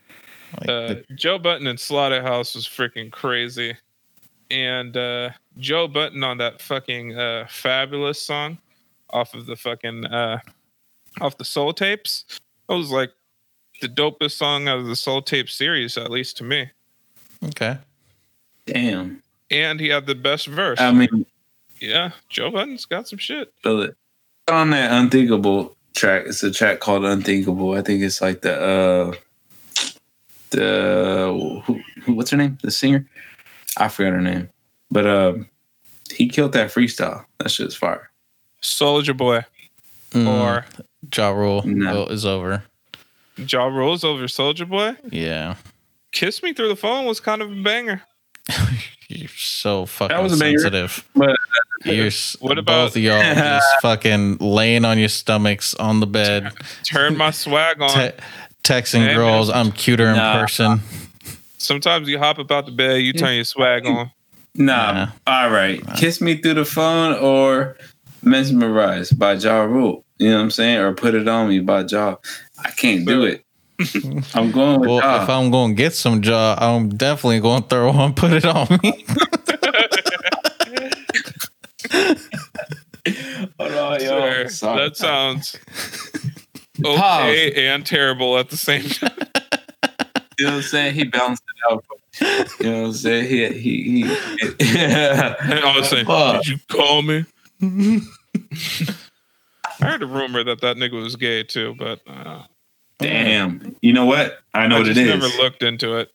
[0.60, 3.76] Like Uh, the- Joe Budden and Slaughterhouse was freaking crazy.
[4.50, 8.58] And uh, Joe Budden on that fucking uh, Fabolous song
[9.12, 10.40] off of the fucking uh,
[11.20, 12.24] off the Soul Tapes.
[12.68, 13.10] That was like
[13.80, 16.70] the dopest song out of the Soul Tape series, at least to me.
[17.46, 17.78] okay.
[18.66, 19.22] Damn.
[19.50, 20.80] And he had the best verse.
[20.80, 21.26] I mean,
[21.80, 23.52] yeah, Joe Budden's got some shit.
[23.62, 23.96] feel it.
[24.48, 27.72] On that Unthinkable track, it's a track called Unthinkable.
[27.72, 29.14] I think it's like the uh
[30.50, 32.58] the who, who what's her name?
[32.62, 33.06] The singer?
[33.76, 34.50] I forgot her name.
[34.90, 35.48] But um
[36.12, 37.24] he killed that freestyle.
[37.38, 38.09] That shit's fire.
[38.62, 39.44] Soulja Boy
[40.12, 40.66] Mm, or
[41.16, 42.06] Ja Rule No.
[42.06, 42.64] is over.
[43.36, 44.96] Ja Rule's over Soulja Boy.
[45.10, 45.54] Yeah.
[46.12, 48.02] Kiss Me Through the Phone was kind of a banger.
[49.08, 50.58] You're so fucking that was a banger.
[50.58, 51.04] sensitive.
[51.14, 51.36] But
[51.84, 56.52] You're What about- both of y'all just fucking laying on your stomachs on the bed,
[56.84, 57.88] Turn my swag on.
[57.90, 58.16] te-
[58.64, 59.56] texting Hey, girls, man.
[59.66, 60.40] "I'm cuter in Nah.
[60.40, 60.80] person."
[61.58, 64.10] Sometimes you hop about the bed, you turn your swag on.
[64.54, 64.92] nah.
[64.92, 65.08] Nah.
[65.26, 65.80] All right.
[65.96, 67.76] Kiss me through the phone or
[68.22, 70.04] mesmerized by Ja Rule.
[70.18, 70.78] You know what I'm saying?
[70.78, 72.16] Or put it on me by Ja.
[72.58, 73.44] I can't do it.
[74.34, 75.22] I'm going with Well, Ja.
[75.22, 78.44] if I'm going to get some jaw, I'm definitely going to throw one, put it
[78.44, 79.04] on me.
[83.58, 84.82] Hold on, Sir, Sorry.
[84.88, 85.52] that sounds
[86.82, 86.98] Pause.
[86.98, 89.10] okay and terrible at the same time.
[90.38, 90.94] You know what I'm saying?
[90.94, 91.84] He balanced it out.
[92.60, 93.28] You know what I'm saying?
[93.28, 94.78] He he he.
[94.78, 96.42] And I was saying, Fuck.
[96.42, 97.24] did you call me?
[97.62, 98.00] I
[99.80, 102.42] heard a rumor that that nigga was gay too, but uh,
[102.98, 103.74] Damn.
[103.80, 104.38] You know what?
[104.52, 106.12] I know I what just it never looked into it.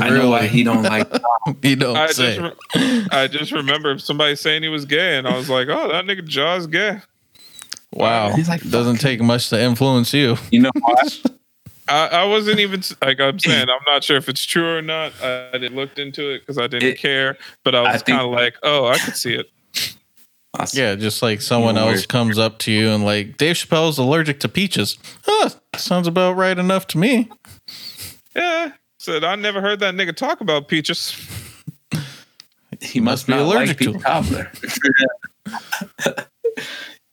[0.00, 1.06] I know why he don't like.
[1.62, 2.36] you don't I say.
[2.38, 5.88] just, re- I just remember somebody saying he was gay, and I was like, "Oh,
[5.92, 7.00] that nigga Jaw's gay."
[7.92, 8.30] wow.
[8.34, 10.36] He's like, Doesn't take much to influence you.
[10.50, 10.94] You know why?
[11.88, 13.68] I, I wasn't even like I'm saying.
[13.70, 15.12] I'm not sure if it's true or not.
[15.22, 17.38] I, I didn't looked into it because I didn't It- care.
[17.64, 19.48] But I I was kind of like, "Oh, I could see it."
[20.72, 24.40] Yeah, just like someone Even else comes up to you and like Dave Chappelle's allergic
[24.40, 24.98] to peaches.
[25.24, 27.28] Huh, sounds about right enough to me.
[28.34, 31.14] Yeah, said I never heard that nigga talk about peaches.
[32.80, 34.52] He Must must, be not allergic like to peach cobbler.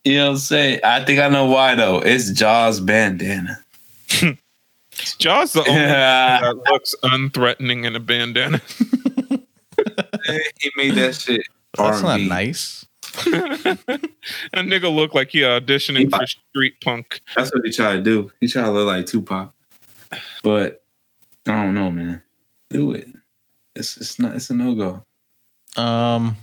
[0.04, 0.80] you know what I'm saying?
[0.84, 1.98] I think I know why though.
[1.98, 3.58] It's Jaws bandana.
[5.18, 6.40] Jaw's the only Yeah.
[6.40, 8.60] that looks unthreatening in a bandana.
[10.58, 11.42] he made that shit.
[11.76, 12.28] That's not R&B.
[12.28, 12.85] nice.
[14.52, 17.20] a nigga look like he auditioning for street punk.
[17.36, 18.32] That's what he tried to do.
[18.40, 19.52] He tried to look like Tupac.
[20.42, 20.84] But
[21.46, 22.22] I don't know, man.
[22.70, 23.08] Do it.
[23.74, 25.82] It's it's not it's a no go.
[25.82, 26.36] Um,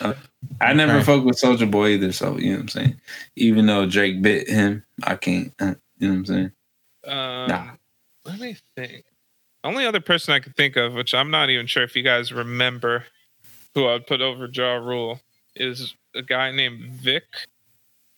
[0.00, 0.14] Uh,
[0.60, 1.04] I never Right.
[1.04, 3.00] fuck with Soulja Boy either, so you know what I'm saying.
[3.36, 5.52] Even though Drake bit him, I can't.
[5.58, 6.52] Uh, you know what I'm saying?
[7.04, 7.70] Um, Nah.
[8.24, 9.04] Let me think.
[9.64, 12.32] Only other person I could think of, which I'm not even sure if you guys
[12.32, 13.04] remember,
[13.78, 15.20] who I'd put over Ja Rule,
[15.54, 17.22] is a guy named Vic.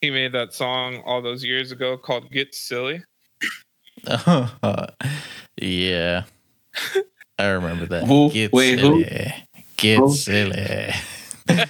[0.01, 3.03] He made that song all those years ago called "Get Silly."
[5.57, 6.23] yeah.
[7.37, 8.05] I remember that.
[8.05, 8.31] Who?
[8.31, 9.03] Get Wait, who?
[9.03, 9.33] silly.
[9.77, 10.13] Get Who?
[10.15, 10.93] silly.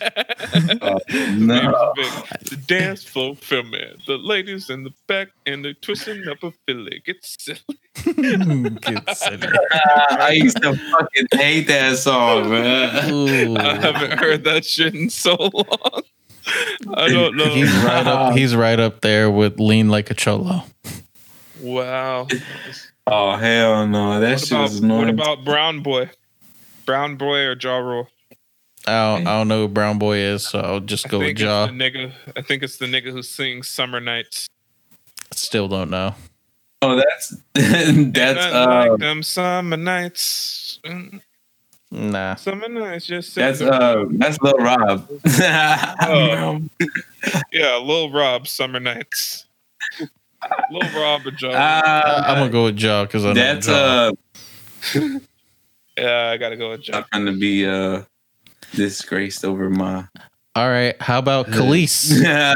[0.81, 1.55] Uh, His no.
[1.61, 2.39] name is Vic.
[2.49, 3.81] The dance floor filming.
[4.05, 7.01] The ladies in the back and they're twisting up a filly.
[7.05, 7.59] Get silly.
[8.81, 9.47] Get silly.
[10.11, 13.11] I used to fucking hate that song, man.
[13.13, 13.55] Ooh.
[13.57, 16.01] I haven't heard that shit in so long.
[16.95, 17.45] I don't know.
[17.45, 20.63] He's right up he's right up there with lean like a cholo.
[21.61, 22.27] Wow.
[23.07, 24.99] Oh hell no, that What shit about, was annoying.
[25.01, 26.09] what about Brown Boy?
[26.85, 28.09] Brown Boy or Ja Rule?
[28.87, 31.27] I don't, I don't know who Brown Boy is, so I'll just I go with
[31.27, 31.67] think Jaw.
[31.67, 32.11] the nigga.
[32.35, 34.47] I think it's the nigga who sings "Summer Nights."
[35.31, 36.15] Still don't know.
[36.81, 40.79] oh, that's Ain't that's nothing uh, like them summer nights.
[41.91, 42.35] Nah.
[42.35, 45.07] Summer nights, just that's sing the- uh, that's Lil Rob.
[46.01, 46.61] Oh.
[47.51, 49.45] yeah, Lil Rob, "Summer Nights."
[50.71, 51.47] Lil Rob or Jaw.
[51.49, 51.55] Rule.
[51.57, 53.73] I, I'm Uh, gonna go with Jaw because I know that's Jaw.
[53.75, 54.11] uh,
[55.97, 57.03] yeah, I gotta go with Jaw.
[57.11, 58.01] I'm gonna be uh
[58.75, 60.05] disgraced over my
[60.55, 60.99] All right.
[61.01, 62.11] How about Kelis?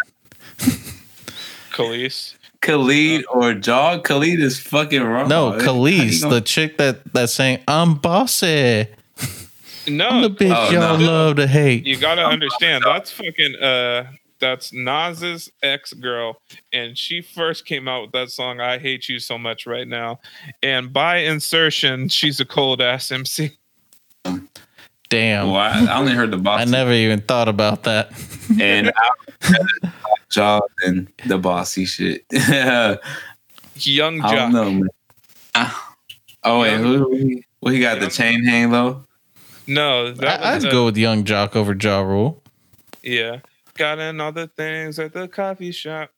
[1.71, 2.35] Kelis.
[2.61, 3.99] Khalid or Jaw.
[3.99, 5.27] Khalid is fucking wrong.
[5.29, 8.87] No, How Kelis, the chick that that sang "I'm bossy."
[9.87, 11.05] No, I'm the bitch Oh, y'all no.
[11.05, 11.85] love to hate.
[11.85, 14.07] you gotta understand that's fucking uh
[14.39, 16.37] that's Nas's ex girl,
[16.73, 20.19] and she first came out with that song "I Hate You So Much" right now,
[20.63, 23.51] and by insertion, she's a cold ass MC.
[25.09, 25.51] Damn.
[25.51, 26.61] Well, I, I only heard the boss.
[26.65, 28.11] I never even thought about that.
[28.59, 29.89] and I
[30.29, 32.25] Jaw and the bossy shit.
[32.33, 32.97] I
[33.75, 34.51] Young don't Jock.
[34.51, 34.89] know, man.
[36.43, 36.97] Oh wait, who?
[36.97, 39.05] who he- Well, he got the Young- chain hang low.
[39.67, 42.41] No, that I, was I'd uh, go with Yung Joc over Ja Rule.
[43.03, 43.39] yeah.
[43.75, 46.09] Got in all the things at the coffee shop.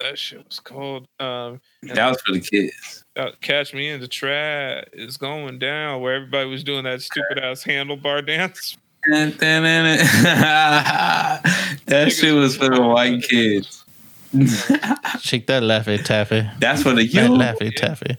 [0.00, 1.06] That shit was cold.
[1.18, 3.04] Um, That was for the kids.
[3.16, 7.38] uh, Catch Me in the Trap is going down, where everybody was doing that stupid
[7.38, 8.76] ass handlebar dance.
[11.86, 13.84] that shit was for the white kids.
[15.20, 16.46] Shake that laffy taffy.
[16.58, 17.38] That's for the That young.
[17.38, 18.18] laffy taffy.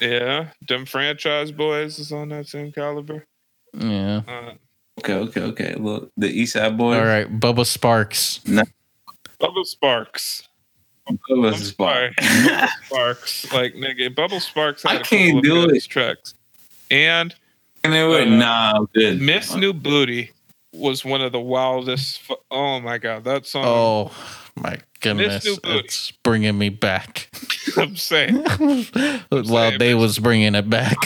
[0.00, 3.24] Yeah, them franchise boys is on that same caliber.
[3.72, 4.22] Yeah.
[4.26, 4.52] Uh,
[5.00, 5.74] Okay, okay, okay.
[5.76, 6.98] Look, the East Side Boys.
[6.98, 7.28] All right.
[7.30, 8.40] Bubba Sparxxx.
[9.38, 10.47] Bubble Sparks.
[11.28, 12.14] Bubba I'm sorry.
[12.18, 13.52] Bubble Sparks.
[13.52, 15.84] Like, nigga, Bubble Sparks I had a can't do of it.
[15.84, 16.34] tracks.
[16.90, 17.34] And
[17.84, 19.20] And they were, Uh, nah, I'm good.
[19.20, 20.30] Miss New Booty
[20.72, 22.20] was one of the wildest.
[22.22, 23.64] Fu- oh my God, that song.
[23.66, 24.10] Oh
[24.56, 25.44] my goodness.
[25.44, 25.78] New Booty.
[25.80, 27.28] It's bringing me back.
[27.76, 28.34] I'm saying,
[29.28, 30.00] While saying, they bitch.
[30.00, 30.96] was bringing it back.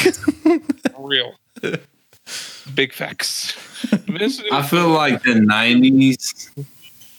[0.99, 1.35] real.
[2.74, 3.55] Big facts.
[4.09, 6.51] Miss New I feel like the '90s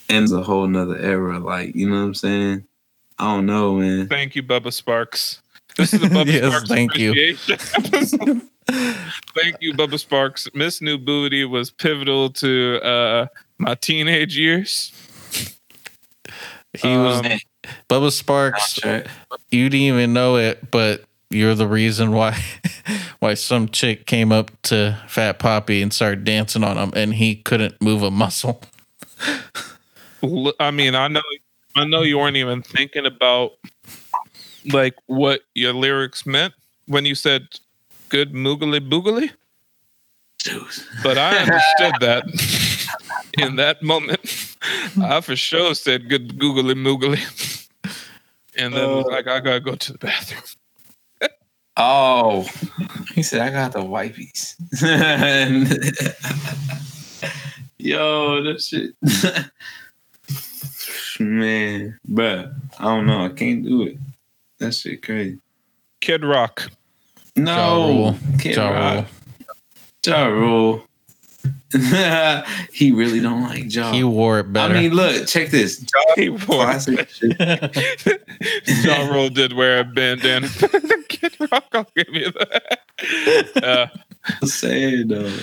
[0.10, 1.39] ends a whole nother era.
[1.39, 2.64] Like, you know what I'm saying?
[3.23, 4.09] I don't know, man.
[4.09, 5.39] Thank you, Bubba Sparxxx.
[5.77, 7.13] This is a Bubba Yes, Sparks thank you.
[9.33, 10.53] thank you, Bubba Sparxxx.
[10.53, 13.27] Miss New Booty was pivotal to uh,
[13.59, 14.91] my teenage years.
[16.73, 17.39] he was Um,
[17.89, 18.81] Bubba Sparxxx.
[18.81, 19.07] Soundtrack.
[19.51, 22.37] You didn't even know it, but you're the reason why
[23.19, 27.35] why some chick came up to Fat Poppy and started dancing on him, and he
[27.37, 28.61] couldn't move a muscle.
[30.59, 31.21] I mean, I know,
[31.75, 33.53] I know you weren't even thinking about
[34.71, 36.53] like what your lyrics meant
[36.87, 37.47] when you said
[38.09, 39.31] "good moogly boogly,"
[41.03, 42.23] but I understood that
[43.39, 44.55] in that moment.
[45.01, 47.19] I for sure said "good googly moogly,"
[48.55, 49.09] and then was Oh.
[49.09, 50.43] like, "I gotta go to the bathroom."
[51.75, 52.43] Oh,
[53.15, 54.53] he said I got the wipies.
[57.79, 58.93] Yo, that shit.
[61.19, 63.26] Man, bruh, I don't know.
[63.26, 63.98] I can't do it.
[64.60, 65.40] That shit crazy.
[66.02, 66.69] Kid Rock.
[67.35, 68.15] No, Rule.
[68.40, 69.06] Kid Ja Rock.
[70.06, 70.84] Ja Rule.
[72.72, 73.91] he really don't like Ja.
[73.91, 74.76] He wore it better.
[74.76, 75.81] I mean, look, check this.
[75.81, 77.35] Ja He wore classic shit.
[78.85, 80.48] Ja Rule did wear a bandana.
[81.10, 82.80] Kid Rock, I'll give you that.
[83.64, 83.88] Uh,
[84.41, 85.35] I'm saying though.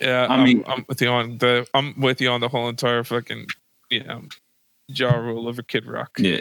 [0.00, 2.40] Yeah, I I mean- mean, I'm, I'm with you on the I'm with you on
[2.40, 3.46] the whole entire fucking
[3.90, 4.20] yeah,
[4.88, 6.18] Ja Rule over Kid Rock.
[6.18, 6.40] Yeah.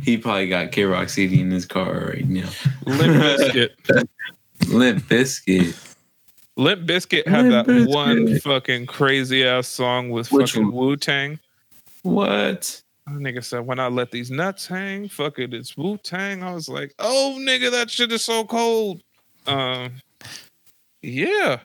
[0.00, 2.48] He probably got Kid Rock CD in his car right now.
[2.86, 3.70] Limp Bizkit.
[4.68, 5.94] Limp Bizkit.
[6.56, 10.72] Limp Bizkit had Limp that one fucking crazy ass song with Which fucking?
[10.72, 11.38] Wu Tang.
[12.02, 12.82] What?
[13.08, 16.68] Nigga said, "When I let these nuts hang, fuck it, it's Wu Tang." I was
[16.68, 19.02] like, "Oh, nigga, that shit is so cold."
[19.46, 19.92] Um,
[21.02, 21.60] yeah.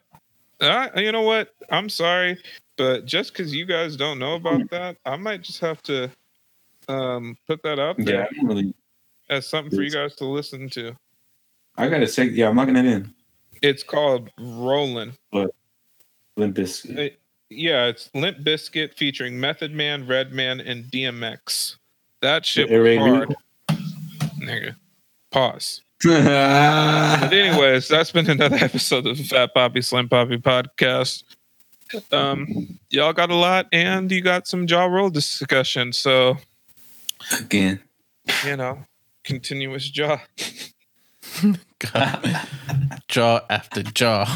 [0.60, 1.54] I, you know what?
[1.70, 2.38] I'm sorry,
[2.78, 6.10] but just because you guys don't know about that, I might just have to
[6.88, 8.74] um put that out there don't really.
[9.28, 10.96] as something for you guys to listen to.
[11.76, 13.12] I gotta say, Yeah, I'm locking it in.
[13.60, 15.12] It's called Rollin'.
[15.32, 17.16] Limp Bizkit.
[17.50, 21.76] Yeah, it's Limp Bizkit featuring Method Man, Redman, and DMX.
[22.22, 23.34] That shit was hard,
[24.40, 24.76] nigga.
[25.30, 25.82] Pause.
[26.04, 26.24] But
[27.20, 31.24] but anyways, that's been another episode of the Fat Poppy Slim Poppy podcast.
[32.12, 35.92] Um, y'all got a lot, and you got some jaw roll discussion.
[35.92, 36.36] So
[37.38, 37.80] again,
[38.44, 38.84] you know,
[39.24, 40.20] continuous jaw.
[41.78, 42.40] God.
[43.08, 44.26] jaw after jaw.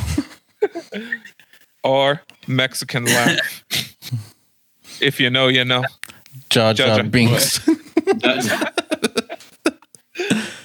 [1.85, 3.65] or Mexican laugh.
[5.01, 5.85] if you know, you know.
[6.51, 7.03] Jaw jaw Jaw, jaw.
[7.03, 7.69] binks.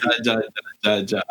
[0.03, 0.41] ja, ja,
[0.83, 1.21] ja, ja, ja.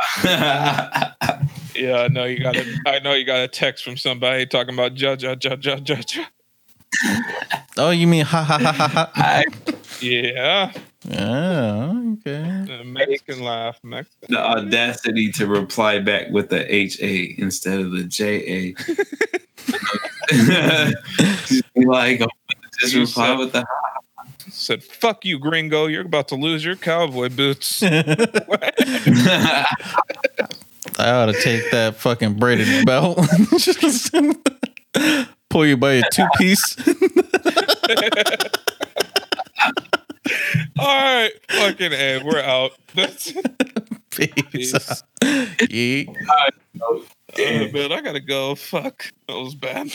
[1.76, 2.64] Yeah, I know you got a.
[2.86, 5.97] I know you got a text from somebody talking about ja ja ja ja ja
[6.14, 6.24] ja.
[7.76, 9.10] oh, you mean ha ha ha ha ha?
[9.16, 9.44] I-
[10.01, 10.72] Yeah,
[11.18, 12.43] Oh, okay.
[12.80, 13.78] a Mexican laugh.
[13.82, 14.28] Mexican.
[14.28, 18.74] the audacity to reply back with the H A instead of the J A.
[21.76, 22.26] Like, oh,
[22.80, 23.64] just reply with the.
[24.51, 25.86] Said, "Fuck you, gringo!
[25.86, 27.82] You're about to lose your cowboy boots."
[30.98, 33.18] I ought to take that fucking braided belt.
[33.59, 34.14] Just
[35.51, 36.77] pull you by a two piece.
[40.78, 42.73] All right, fucking A, we're out.
[42.94, 43.32] That's
[44.10, 44.32] Peace.
[44.51, 45.02] Peace.
[45.23, 46.09] Yeet.
[46.31, 46.51] uh,
[47.39, 47.93] man.
[47.93, 48.55] I gotta go.
[48.55, 49.90] Fuck, that was bad.